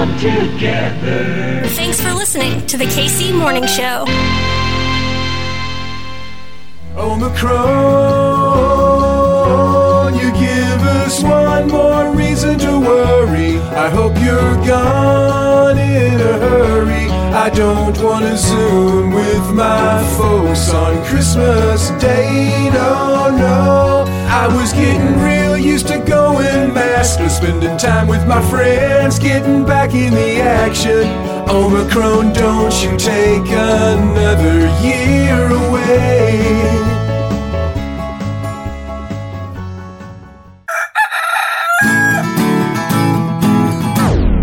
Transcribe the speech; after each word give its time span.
come 0.00 0.16
together. 0.18 1.62
Thanks 1.76 2.00
for 2.00 2.12
listening 2.14 2.66
to 2.68 2.78
the 2.78 2.86
KC 2.86 3.34
Morning 3.36 3.66
Show. 3.66 4.06
Omicron, 6.96 7.50
you 10.14 10.32
give 10.32 10.80
us 11.00 11.22
one 11.22 11.68
more 11.68 12.14
reason 12.16 12.58
to 12.60 12.80
worry. 12.80 13.58
I 13.84 13.90
hope 13.90 14.14
you're 14.24 14.56
gone 14.66 15.76
in 15.78 16.18
a 16.18 16.38
hurry. 16.44 17.10
I 17.44 17.50
don't 17.50 18.02
want 18.02 18.24
to 18.24 18.38
Zoom 18.38 19.12
with 19.12 19.52
my 19.54 20.02
folks 20.16 20.72
on 20.72 21.04
Christmas 21.04 21.90
Day. 22.00 22.70
No, 22.72 23.28
no. 23.36 24.04
I 24.42 24.46
was 24.56 24.72
getting 24.72 25.20
real 25.20 25.58
used 25.58 25.88
to 25.88 25.98
going 25.98 26.19
maskless, 26.66 27.36
spending 27.36 27.76
time 27.76 28.06
with 28.08 28.26
my 28.26 28.42
friends, 28.50 29.18
getting 29.18 29.64
back 29.64 29.94
in 29.94 30.12
the 30.14 30.40
action. 30.40 31.06
Omicron, 31.48 32.32
don't 32.32 32.74
you 32.82 32.96
take 32.96 33.48
another 33.50 34.68
year 34.82 35.50
away. 35.50 36.90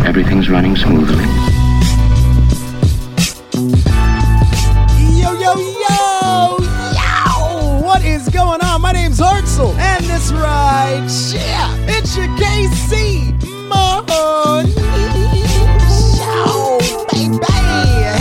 Everything's 0.06 0.50
running 0.50 0.76
smoothly. 0.76 1.57
Show, 16.18 16.80
baby! 17.12 17.38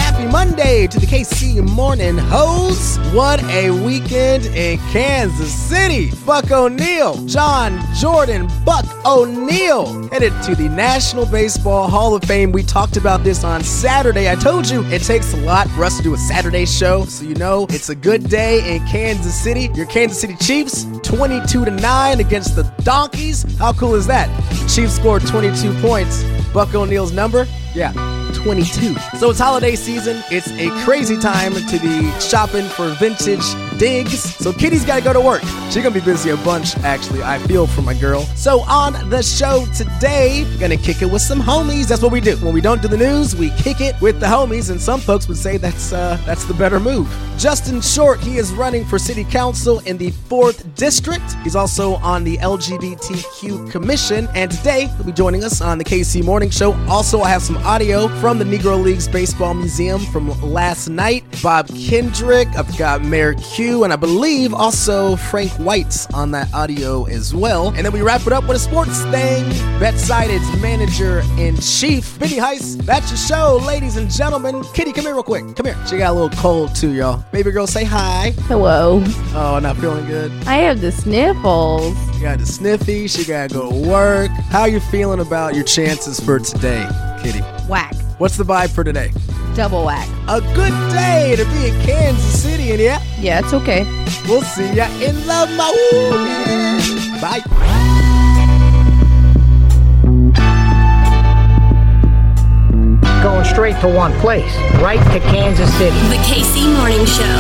Happy 0.05 0.27
Monday 0.27 0.87
to 0.87 0.99
the 1.01 1.07
KC 1.07 1.36
Morning 1.63 2.19
Hoes. 2.19 2.99
What 3.15 3.43
a 3.45 3.71
weekend 3.71 4.47
in 4.47 4.79
Kansas 4.91 5.53
City. 5.53 6.11
Buck 6.25 6.51
O'Neil, 6.51 7.25
John 7.27 7.81
Jordan, 7.95 8.49
Buck 8.65 8.85
O'Neil 9.07 10.09
headed 10.09 10.33
to 10.45 10.55
the 10.55 10.69
National 10.69 11.27
Baseball 11.27 11.89
Hall 11.89 12.15
of 12.15 12.25
Fame. 12.25 12.53
We 12.53 12.63
talked 12.63 12.97
about 12.97 13.25
this 13.25 13.45
on 13.45 13.63
Saturday. 13.63 14.31
I 14.31 14.35
told 14.35 14.69
you 14.69 14.85
it 14.87 15.03
takes 15.03 15.33
a 15.35 15.39
lot 15.39 15.69
for 15.71 15.85
us 15.85 15.97
to 15.97 16.03
do 16.03 16.15
a 16.15 16.19
Saturday 16.19 16.67
show, 16.67 17.05
so 17.05 17.25
you 17.25 17.35
know 17.35 17.67
it's 17.71 17.89
a 17.89 17.95
good 17.95 18.29
day 18.29 18.77
in 18.77 18.87
Kansas 18.87 19.35
City. 19.35 19.71
Your 19.75 19.87
Kansas 19.87 20.21
City 20.21 20.37
Chiefs 20.37 20.87
22 21.03 21.65
to 21.65 21.71
9 21.71 22.21
against 22.21 22.57
the 22.57 22.63
Donkeys. 22.83 23.45
How 23.59 23.73
cool 23.73 23.95
is 23.95 24.07
that? 24.07 24.29
The 24.51 24.69
Chiefs 24.69 24.97
scored 24.97 25.27
22 25.27 25.73
points. 25.81 26.25
Buck 26.53 26.75
O'Neil's 26.75 27.13
number? 27.13 27.47
Yeah, 27.75 27.93
22. 28.37 28.95
So 29.19 29.31
it's 29.31 29.41
holiday 29.41 29.75
season. 29.75 30.23
It's 30.31 30.51
a 30.53 30.69
crazy 30.85 31.17
time 31.17 31.55
to 31.55 31.79
be 31.81 32.11
shopping 32.21 32.67
for 32.69 32.89
vintage 32.95 33.45
digs. 33.79 34.23
So 34.37 34.53
Kitty's 34.53 34.85
got 34.85 34.97
to 34.99 35.05
go 35.05 35.13
to 35.13 35.21
work. 35.21 35.43
She's 35.71 35.83
going 35.83 35.93
to 35.93 36.01
be 36.01 36.05
busy 36.05 36.31
a 36.31 36.37
bunch, 36.39 36.77
actually. 36.79 37.23
I 37.23 37.39
feel 37.41 37.67
for 37.67 37.83
my 37.83 37.95
girl. 37.95 38.23
So 38.37 38.61
on 38.61 39.11
the 39.11 39.23
show 39.23 39.67
today, 39.75 40.45
going 40.59 40.71
to 40.71 40.77
kick 40.77 41.03
it 41.03 41.11
with 41.11 41.23
some 41.23 41.41
homies. 41.41 41.89
That's 41.89 42.03
what 42.03 42.13
we 42.13 42.21
do. 42.21 42.37
When 42.39 42.55
we 42.55 42.61
don't 42.61 42.83
do 42.83 42.89
the 42.89 42.97
news, 42.97 43.35
we 43.37 43.51
kick 43.51 43.81
it 43.81 44.01
with 44.01 44.21
the 44.21 44.27
homies. 44.27 44.71
And 44.71 44.81
some 44.81 45.01
folks 45.01 45.29
would 45.29 45.37
say 45.37 45.57
that's 45.57 45.93
uh, 45.93 46.19
that's 46.25 46.45
the 46.45 46.55
better 46.55 46.81
move. 46.81 47.09
Justin 47.39 47.81
Short, 47.81 48.19
he 48.21 48.39
is 48.39 48.53
running 48.53 48.85
for 48.85 48.99
city 48.99 49.25
council 49.25 49.81
in 49.81 49.99
the 49.99 50.11
4th 50.11 50.75
district. 50.75 51.33
He's 51.45 51.55
also 51.55 51.97
on 51.97 52.25
the 52.25 52.39
LGBTQ 52.39 53.71
commission. 53.71 54.29
And 54.35 54.51
today, 54.51 54.87
he'll 54.87 55.05
be 55.05 55.13
joining 55.13 55.45
us 55.45 55.61
on 55.61 55.79
the 55.79 55.85
KC 55.85 56.25
Morning 56.25 56.49
Show. 56.51 56.73
Also, 56.89 57.21
I 57.21 57.29
have 57.29 57.43
some 57.43 57.59
audio 57.59 58.09
from 58.21 58.39
the 58.39 58.45
Negro 58.45 58.83
Leagues 58.83 59.07
Baseball 59.07 59.55
Museum 59.55 60.01
from 60.07 60.29
last 60.41 60.89
night. 60.89 61.25
Bob 61.43 61.69
Kendrick, 61.69 62.49
I've 62.57 62.77
got 62.79 63.03
Mayor 63.03 63.35
Q, 63.35 63.66
and 63.67 63.93
I 63.93 63.97
believe 63.97 64.55
also 64.55 65.17
Frank 65.17 65.51
White's 65.53 66.07
on 66.13 66.31
that 66.31 66.53
audio 66.55 67.05
as 67.07 67.35
well. 67.35 67.69
And 67.69 67.85
then 67.85 67.93
we 67.93 68.01
wrap 68.01 68.27
it 68.27 68.33
up 68.33 68.47
with 68.47 68.57
a 68.57 68.61
sports 68.61 69.03
thing. 69.05 69.45
Betsided's 69.81 70.61
manager 70.63 71.23
in 71.39 71.57
chief, 71.59 72.19
Benny 72.19 72.37
Heist. 72.37 72.85
That's 72.85 73.11
your 73.11 73.19
show, 73.19 73.65
ladies 73.67 73.97
and 73.97 74.11
gentlemen. 74.11 74.63
Kitty, 74.73 74.93
come 74.93 75.05
here 75.05 75.15
real 75.15 75.23
quick. 75.23 75.57
Come 75.57 75.67
here. 75.67 75.77
She 75.87 75.99
got 75.99 76.11
a 76.11 76.13
little 76.13 76.37
cold 76.39 76.75
too, 76.75 76.93
y'all. 76.93 77.25
Baby 77.33 77.51
girl, 77.51 77.67
say 77.67 77.85
hi. 77.85 78.31
Hello. 78.43 79.03
Oh, 79.35 79.59
not 79.61 79.77
feeling 79.79 80.07
good. 80.07 80.31
I 80.47 80.57
have 80.59 80.81
the 80.81 80.93
sniffles. 80.93 81.97
You 82.17 82.23
got 82.23 82.39
the 82.39 82.47
sniffy. 82.47 83.09
She 83.09 83.25
got 83.25 83.51
to 83.51 83.55
go 83.55 83.71
to 83.71 83.89
work. 83.89 84.31
How 84.51 84.67
you 84.67 84.81
feeling 84.81 85.21
about 85.21 85.55
your 85.55 85.65
chances 85.65 86.21
for 86.21 86.39
today, 86.39 86.89
Kitty? 87.23 87.41
Whack. 87.69 87.95
What's 88.19 88.37
the 88.37 88.45
vibe 88.45 88.71
for 88.71 88.85
today? 88.85 89.13
Double 89.57 89.87
whack. 89.87 90.07
A 90.29 90.43
good 90.55 90.75
day 90.93 91.35
to 91.35 91.45
be 91.47 91.69
in 91.69 91.81
Kansas 91.81 92.43
City, 92.43 92.73
and 92.73 92.81
yeah, 92.81 93.03
Yeah, 93.19 93.39
it's 93.39 93.55
okay. 93.55 93.85
we'll 94.29 94.43
see 94.43 94.71
ya 94.75 94.85
in 95.01 95.17
the 95.25 95.49
morning. 95.57 97.21
Bye. 97.23 97.41
going 103.23 103.45
straight 103.47 103.81
to 103.81 103.89
one 103.89 104.13
place, 104.21 104.55
right 104.85 105.01
to 105.15 105.21
Kansas 105.21 105.73
City. 105.79 105.97
The 106.13 106.21
KC 106.29 106.77
Morning 106.77 107.05
Show. 107.07 107.39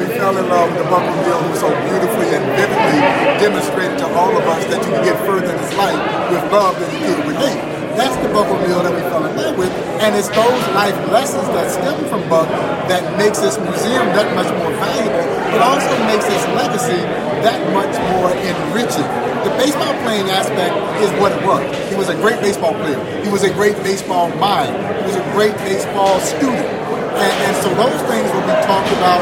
We 0.00 0.06
fell 0.18 0.36
in 0.36 0.48
love 0.48 0.70
with 0.70 0.82
the 0.82 0.90
Buck 0.90 1.02
O'Neil 1.02 1.42
who 1.42 1.54
so 1.56 1.68
beautifully 1.86 2.34
and 2.34 2.44
vividly 2.58 2.98
demonstrated 3.38 3.98
to 3.98 4.06
all 4.14 4.36
of 4.36 4.42
us 4.48 4.64
that 4.64 4.84
you 4.84 4.90
can 4.90 5.04
get 5.04 5.16
further 5.24 5.52
in 5.54 5.56
this 5.62 5.76
life 5.78 6.30
with 6.32 6.52
love 6.52 6.78
than 6.80 6.90
you 6.92 7.14
could 7.14 7.26
with 7.26 7.36
hate. 7.36 7.73
The 8.24 8.32
Buck 8.32 8.48
O'Neil 8.48 8.80
that 8.80 8.88
we 8.88 9.04
fell 9.12 9.20
in 9.28 9.36
love 9.36 9.52
with, 9.60 9.68
and 10.00 10.16
it's 10.16 10.32
those 10.32 10.64
life 10.72 10.96
lessons 11.12 11.44
that 11.52 11.68
stem 11.68 11.92
from 12.08 12.24
Buck 12.32 12.48
that 12.88 13.04
makes 13.20 13.44
this 13.44 13.60
museum 13.60 14.08
that 14.16 14.32
much 14.32 14.48
more 14.64 14.72
valuable, 14.80 15.28
but 15.52 15.60
also 15.60 15.92
makes 16.08 16.24
this 16.24 16.40
legacy 16.56 16.96
that 17.44 17.60
much 17.76 17.92
more 18.16 18.32
enriching. 18.32 19.04
The 19.44 19.52
baseball 19.60 19.92
playing 20.08 20.32
aspect 20.32 20.72
is 21.04 21.12
what 21.20 21.36
it 21.36 21.42
was. 21.44 21.68
He 21.92 22.00
was 22.00 22.08
a 22.08 22.16
great 22.16 22.40
baseball 22.40 22.72
player. 22.72 22.96
He 23.20 23.28
was 23.28 23.44
a 23.44 23.52
great 23.52 23.76
baseball 23.84 24.32
mind. 24.40 24.72
He 24.72 25.04
was 25.04 25.20
a 25.20 25.26
great 25.36 25.52
baseball 25.60 26.16
student. 26.24 26.64
And, 26.64 27.32
and 27.44 27.54
so 27.60 27.68
those 27.76 28.00
things 28.08 28.24
will 28.32 28.48
be 28.48 28.56
talked 28.64 28.88
about, 29.04 29.20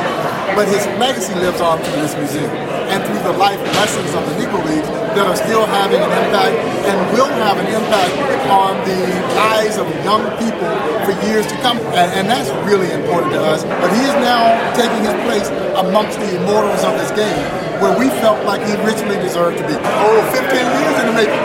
but 0.54 0.68
his 0.68 0.84
legacy 1.00 1.34
lives 1.34 1.60
on 1.60 1.80
through 1.80 2.02
this 2.02 2.16
museum 2.16 2.50
and 2.92 3.00
through 3.08 3.22
the 3.24 3.36
life 3.38 3.60
lessons 3.80 4.12
of 4.12 4.20
the 4.28 4.34
Negro 4.36 4.60
Leagues 4.68 4.88
that 5.16 5.24
are 5.24 5.36
still 5.36 5.64
having 5.64 6.00
an 6.00 6.12
impact 6.12 6.56
and 6.88 6.96
will 7.16 7.30
have 7.40 7.56
an 7.56 7.68
impact 7.72 8.12
on 8.52 8.76
the 8.84 9.00
lives 9.32 9.80
of 9.80 9.88
young 10.04 10.24
people 10.36 10.68
for 11.08 11.16
years 11.24 11.48
to 11.48 11.56
come. 11.64 11.80
And, 11.96 12.08
and 12.20 12.24
that's 12.28 12.52
really 12.68 12.92
important 12.92 13.32
to 13.32 13.40
us. 13.40 13.64
But 13.64 13.88
he 13.96 14.04
is 14.04 14.16
now 14.20 14.44
taking 14.76 15.00
his 15.04 15.16
place 15.24 15.48
amongst 15.80 16.20
the 16.20 16.36
immortals 16.36 16.84
of 16.84 17.00
this 17.00 17.12
game, 17.16 17.40
where 17.80 17.96
we 17.96 18.12
felt 18.20 18.44
like 18.44 18.60
he 18.68 18.76
richly 18.84 19.16
deserved 19.24 19.56
to 19.56 19.64
be. 19.64 19.72
Oh, 20.04 20.20
15 20.36 20.52
years 20.52 20.96
in 21.00 21.04
the 21.08 21.16
making. 21.16 21.42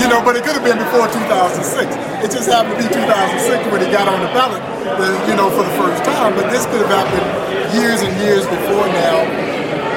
You 0.00 0.08
know, 0.08 0.20
but 0.24 0.36
it 0.36 0.44
could 0.44 0.56
have 0.56 0.64
been 0.64 0.80
before 0.80 1.08
2006. 1.12 1.92
It 2.24 2.32
just 2.32 2.48
happened 2.48 2.76
to 2.76 2.80
be 2.80 2.88
2006 2.88 3.68
when 3.68 3.80
he 3.84 3.88
got 3.92 4.08
on 4.08 4.20
the 4.20 4.32
ballot, 4.32 4.60
uh, 4.60 5.04
you 5.28 5.36
know, 5.36 5.48
for 5.52 5.64
the 5.64 5.76
first 5.76 6.04
time. 6.04 6.32
But 6.36 6.48
this 6.48 6.64
could 6.68 6.84
have 6.84 6.92
happened 6.92 7.45
years 7.74 8.02
and 8.02 8.12
years 8.20 8.44
before 8.46 8.86
now. 8.92 9.18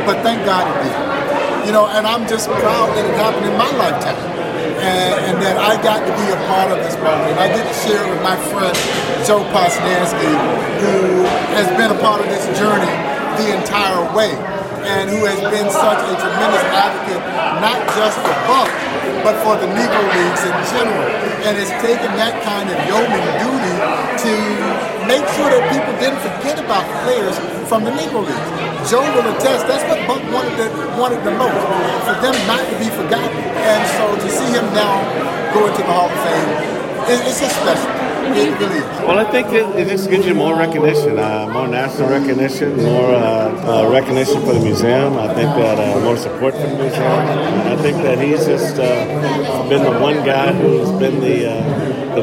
But 0.05 0.23
thank 0.23 0.45
God 0.45 0.65
it 0.65 0.87
did. 0.87 1.67
You 1.67 1.73
know, 1.73 1.85
and 1.85 2.07
I'm 2.07 2.25
just 2.27 2.49
proud 2.49 2.89
that 2.97 3.05
it 3.05 3.13
happened 3.13 3.45
in 3.45 3.55
my 3.57 3.69
lifetime. 3.77 4.17
And, 4.79 5.13
and 5.27 5.35
that 5.43 5.59
I 5.59 5.75
got 5.83 5.99
to 5.99 6.13
be 6.15 6.27
a 6.31 6.39
part 6.47 6.71
of 6.71 6.79
this 6.79 6.95
moment. 7.03 7.35
I 7.35 7.51
get 7.51 7.67
to 7.67 7.75
share 7.83 7.99
it 7.99 8.09
with 8.09 8.23
my 8.23 8.39
friend 8.47 8.71
Joe 9.27 9.43
Posnanski, 9.51 10.31
who 10.79 11.27
has 11.59 11.67
been 11.75 11.91
a 11.91 11.99
part 11.99 12.23
of 12.23 12.27
this 12.31 12.47
journey 12.57 12.87
the 13.37 13.59
entire 13.59 14.07
way 14.15 14.31
and 14.87 15.11
who 15.11 15.27
has 15.27 15.39
been 15.51 15.67
such 15.69 16.01
a 16.07 16.13
tremendous 16.15 16.65
advocate, 16.71 17.21
not 17.59 17.77
just 17.93 18.15
for 18.23 18.35
Buck, 18.47 18.71
but 19.21 19.35
for 19.43 19.59
the 19.59 19.67
Negro 19.75 20.01
Leagues 20.15 20.43
in 20.47 20.55
general. 20.71 21.05
And 21.43 21.55
has 21.55 21.71
taken 21.83 22.09
that 22.19 22.35
kind 22.43 22.67
of 22.67 22.75
yeoman 22.87 23.23
duty 23.39 23.75
to 24.23 24.33
make 25.09 25.25
sure 25.33 25.49
that 25.49 25.65
people 25.73 25.93
didn't 25.97 26.21
forget 26.21 26.61
about 26.61 26.85
players 27.01 27.33
from 27.65 27.83
the 27.83 27.89
Negro 27.89 28.21
Leagues. 28.21 28.49
Joe 28.85 29.01
will 29.01 29.25
attest, 29.33 29.65
that's 29.65 29.81
what 29.89 29.97
Buck 30.05 30.21
wanted, 30.29 30.53
the, 30.53 30.69
wanted 31.01 31.25
the 31.25 31.33
most, 31.33 31.65
for 32.05 32.15
them 32.21 32.37
not 32.45 32.61
to 32.69 32.75
be 32.77 32.89
forgotten. 32.93 33.41
And 33.57 33.81
so 33.97 34.05
to 34.21 34.29
see 34.29 34.49
him 34.53 34.65
now 34.77 35.01
go 35.53 35.65
into 35.65 35.81
the 35.81 35.89
Hall 35.89 36.07
of 36.07 36.15
Fame, 36.21 36.49
it, 37.09 37.25
it's 37.25 37.41
just 37.41 37.57
special. 37.57 37.99
Well, 38.29 39.17
I 39.17 39.25
think 39.31 39.47
it, 39.47 39.65
it 39.75 39.87
just 39.87 40.07
gives 40.07 40.27
you 40.27 40.35
more 40.35 40.55
recognition, 40.55 41.17
uh, 41.17 41.49
more 41.51 41.67
national 41.67 42.09
recognition, 42.09 42.77
more 42.77 43.09
uh, 43.15 43.85
uh, 43.87 43.89
recognition 43.89 44.39
for 44.41 44.53
the 44.53 44.59
museum. 44.59 45.17
I 45.17 45.33
think 45.33 45.49
that 45.57 45.79
uh, 45.79 45.99
more 46.01 46.15
support 46.15 46.53
for 46.53 46.67
the 46.67 46.75
museum. 46.77 47.01
I 47.01 47.75
think 47.77 47.97
that 48.03 48.19
he's 48.19 48.45
just 48.45 48.77
uh, 48.77 49.67
been 49.67 49.81
the 49.83 49.99
one 49.99 50.23
guy 50.23 50.53
who's 50.53 50.91
been 50.99 51.19
the 51.21 51.49
uh, 51.49 51.68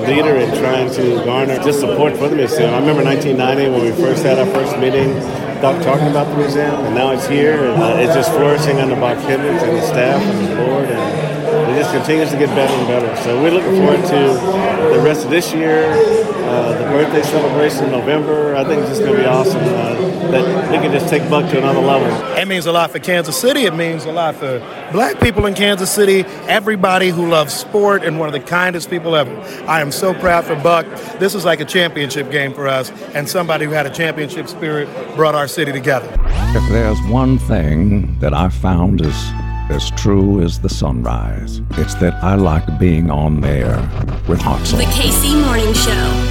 the 0.00 0.06
leader 0.08 0.36
in 0.36 0.50
trying 0.58 0.90
to 0.92 1.24
garner 1.24 1.56
just 1.62 1.80
support 1.80 2.16
for 2.16 2.28
the 2.28 2.36
museum. 2.36 2.74
I 2.74 2.78
remember 2.78 3.02
1990 3.02 3.70
when 3.70 3.82
we 3.84 4.02
first 4.02 4.22
had 4.22 4.38
our 4.38 4.46
first 4.46 4.78
meeting. 4.78 5.14
Talking 5.56 6.06
about 6.06 6.28
the 6.28 6.36
museum, 6.36 6.74
and 6.84 6.94
now 6.94 7.10
it's 7.10 7.26
here, 7.26 7.64
and 7.64 7.82
uh, 7.82 7.96
it's 7.98 8.14
just 8.14 8.30
flourishing 8.30 8.78
under 8.78 8.94
Bob 8.94 9.18
Kendricks 9.26 9.64
and 9.64 9.76
the 9.76 9.82
staff 9.82 10.22
and 10.22 10.46
the 10.46 10.54
board, 10.54 10.84
and 10.84 11.72
it 11.72 11.80
just 11.80 11.90
continues 11.92 12.30
to 12.30 12.38
get 12.38 12.48
better 12.50 12.72
and 12.72 12.86
better. 12.86 13.16
So 13.24 13.42
we're 13.42 13.50
looking 13.50 13.74
forward 13.74 14.04
to 14.06 14.94
the 14.94 15.02
rest 15.02 15.24
of 15.24 15.30
this 15.30 15.52
year, 15.52 15.90
uh, 15.90 16.72
the 16.78 16.84
birthday 16.84 17.22
celebration 17.22 17.86
in 17.86 17.90
November. 17.90 18.54
I 18.54 18.62
think 18.62 18.82
it's 18.82 18.90
just 18.90 19.02
going 19.02 19.16
to 19.16 19.22
be 19.22 19.26
awesome 19.26 19.64
uh, 19.64 20.05
that 20.30 20.70
we 20.70 20.78
can 20.78 20.92
just 20.92 21.08
take 21.08 21.28
Buck 21.28 21.50
to 21.50 21.58
another 21.58 21.80
level. 21.80 22.08
It 22.36 22.46
means 22.48 22.66
a 22.66 22.72
lot 22.72 22.90
for 22.90 22.98
Kansas 22.98 23.36
City. 23.38 23.64
It 23.64 23.74
means 23.74 24.04
a 24.04 24.12
lot 24.12 24.34
for 24.36 24.60
black 24.92 25.20
people 25.20 25.46
in 25.46 25.54
Kansas 25.54 25.90
City, 25.90 26.20
everybody 26.48 27.10
who 27.10 27.28
loves 27.28 27.54
sport, 27.54 28.04
and 28.04 28.18
one 28.18 28.28
of 28.28 28.32
the 28.32 28.40
kindest 28.40 28.90
people 28.90 29.16
ever. 29.16 29.34
I 29.66 29.80
am 29.80 29.90
so 29.90 30.14
proud 30.14 30.44
for 30.44 30.56
Buck. 30.56 30.86
This 31.18 31.34
is 31.34 31.44
like 31.44 31.60
a 31.60 31.64
championship 31.64 32.30
game 32.30 32.52
for 32.54 32.68
us, 32.68 32.90
and 33.14 33.28
somebody 33.28 33.64
who 33.64 33.72
had 33.72 33.86
a 33.86 33.90
championship 33.90 34.48
spirit 34.48 34.88
brought 35.16 35.34
our 35.34 35.48
city 35.48 35.72
together. 35.72 36.08
If 36.54 36.68
there's 36.70 37.00
one 37.08 37.38
thing 37.38 38.18
that 38.20 38.32
I 38.32 38.48
found 38.48 39.00
is 39.00 39.32
as 39.68 39.90
true 39.92 40.40
as 40.42 40.60
the 40.60 40.68
sunrise, 40.68 41.60
it's 41.72 41.94
that 41.96 42.14
I 42.22 42.34
like 42.36 42.78
being 42.78 43.10
on 43.10 43.40
there 43.40 43.76
with 44.28 44.40
hot. 44.40 44.60
The 44.66 44.84
KC 44.84 45.44
Morning 45.44 45.74
Show. 45.74 46.25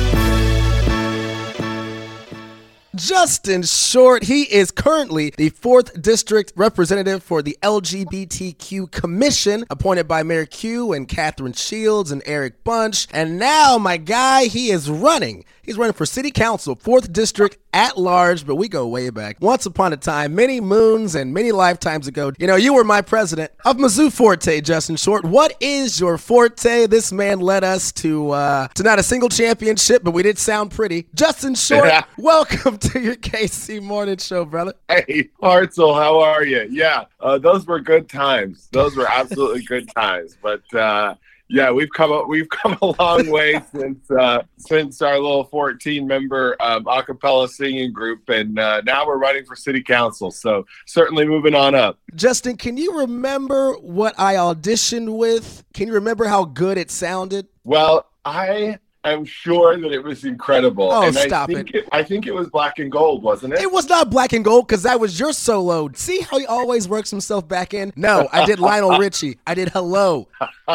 Justin 2.95 3.63
Short, 3.63 4.23
he 4.23 4.43
is 4.43 4.71
currently 4.71 5.33
the 5.37 5.49
4th 5.49 6.01
District 6.01 6.53
Representative 6.55 7.21
for 7.21 7.41
the 7.41 7.57
LGBTQ 7.61 8.89
Commission, 8.91 9.65
appointed 9.69 10.07
by 10.07 10.23
Mayor 10.23 10.45
Q 10.45 10.93
and 10.93 11.07
Katheryn 11.07 11.57
Shields 11.57 12.11
and 12.11 12.23
Eric 12.25 12.63
Bunch. 12.63 13.07
And 13.11 13.37
now, 13.37 13.77
my 13.77 13.97
guy, 13.97 14.45
he 14.45 14.71
is 14.71 14.89
running. 14.89 15.43
He's 15.65 15.77
running 15.79 15.93
for 15.93 16.05
City 16.05 16.29
Council, 16.29 16.75
4th 16.75 17.11
District 17.11 17.57
at 17.73 17.97
large, 17.97 18.45
but 18.45 18.55
we 18.55 18.67
go 18.69 18.87
way 18.87 19.09
back. 19.09 19.37
Once 19.41 19.65
upon 19.65 19.93
a 19.93 19.97
time, 19.97 20.35
many 20.35 20.61
moons 20.61 21.15
and 21.15 21.33
many 21.33 21.51
lifetimes 21.51 22.07
ago, 22.07 22.31
you 22.37 22.45
know, 22.45 22.55
you 22.55 22.75
were 22.75 22.83
my 22.83 23.01
president 23.01 23.51
of 23.65 23.77
Mizzou 23.77 24.11
Forte, 24.11 24.61
Justin 24.61 24.95
Short. 24.95 25.25
What 25.25 25.55
is 25.59 25.99
your 25.99 26.19
forte? 26.19 26.85
This 26.85 27.11
man 27.11 27.39
led 27.39 27.63
us 27.63 27.91
to 27.93 28.29
uh, 28.29 28.67
to 28.75 28.83
not 28.83 28.99
a 28.99 29.03
single 29.03 29.27
championship, 29.27 30.03
but 30.03 30.11
we 30.11 30.21
did 30.21 30.37
sound 30.37 30.69
pretty. 30.69 31.07
Justin 31.15 31.55
Short, 31.55 31.87
Yeah. 31.87 32.03
welcome 32.19 32.77
to 32.77 32.99
your 32.99 33.15
KC 33.15 33.81
Morning 33.81 34.17
Show, 34.17 34.45
brother. 34.45 34.73
Hey, 34.87 35.29
Hartzell, 35.41 35.95
how 35.95 36.19
are 36.19 36.45
you? 36.45 36.67
Yeah, 36.69 37.05
uh, 37.19 37.39
those 37.39 37.65
were 37.65 37.79
good 37.79 38.07
times. 38.07 38.67
Those 38.71 38.95
were 38.95 39.07
absolutely 39.11 39.63
good 39.63 39.89
times. 39.95 40.37
But 40.41 40.61
uh, 40.75 41.15
yeah, 41.47 41.71
we've 41.71 41.89
come 41.91 42.11
a, 42.11 42.23
we've 42.23 42.49
come 42.63 42.77
a 42.81 42.93
long 42.99 43.29
way 43.29 43.61
since 43.71 44.09
uh, 44.11 44.43
since 44.57 45.01
our 45.01 45.17
little 45.19 45.43
14 45.45 46.05
member 46.05 46.55
um, 46.59 46.87
a 46.87 47.03
cappella 47.03 47.47
singing 47.47 47.91
group, 47.91 48.27
and 48.29 48.57
uh, 48.57 48.81
now 48.85 49.05
we're 49.05 49.17
running 49.17 49.45
for 49.45 49.55
city 49.55 49.81
council. 49.81 50.31
So 50.31 50.65
certainly 50.85 51.25
moving 51.25 51.55
on 51.55 51.75
up. 51.75 51.99
Justin, 52.15 52.57
can 52.57 52.77
you 52.77 52.99
remember 52.99 53.73
what 53.73 54.15
I 54.19 54.35
auditioned 54.35 55.15
with? 55.17 55.63
Can 55.73 55.87
you 55.87 55.93
remember 55.93 56.25
how 56.25 56.45
good 56.45 56.77
it 56.77 56.91
sounded? 56.91 57.47
Well, 57.63 58.07
I 58.23 58.79
am 59.11 59.25
sure 59.25 59.77
that 59.79 59.91
it 59.91 60.03
was 60.03 60.25
incredible. 60.25 60.91
Oh, 60.91 61.03
and 61.03 61.15
stop 61.15 61.49
I 61.49 61.53
think 61.53 61.73
it. 61.73 61.89
I 61.91 62.03
think 62.03 62.27
it 62.27 62.33
was 62.33 62.49
black 62.49 62.79
and 62.79 62.91
gold, 62.91 63.23
wasn't 63.23 63.53
it? 63.53 63.59
It 63.59 63.71
was 63.71 63.87
not 63.87 64.09
black 64.09 64.33
and 64.33 64.43
gold 64.43 64.67
because 64.67 64.83
that 64.83 64.99
was 64.99 65.19
your 65.19 65.33
solo. 65.33 65.89
See 65.93 66.21
how 66.21 66.39
he 66.39 66.45
always 66.45 66.87
works 66.87 67.09
himself 67.09 67.47
back 67.47 67.73
in? 67.73 67.93
No, 67.95 68.27
I 68.31 68.45
did 68.45 68.59
Lionel 68.59 68.97
Richie. 68.99 69.37
I 69.45 69.53
did 69.53 69.69
Hello. 69.69 70.27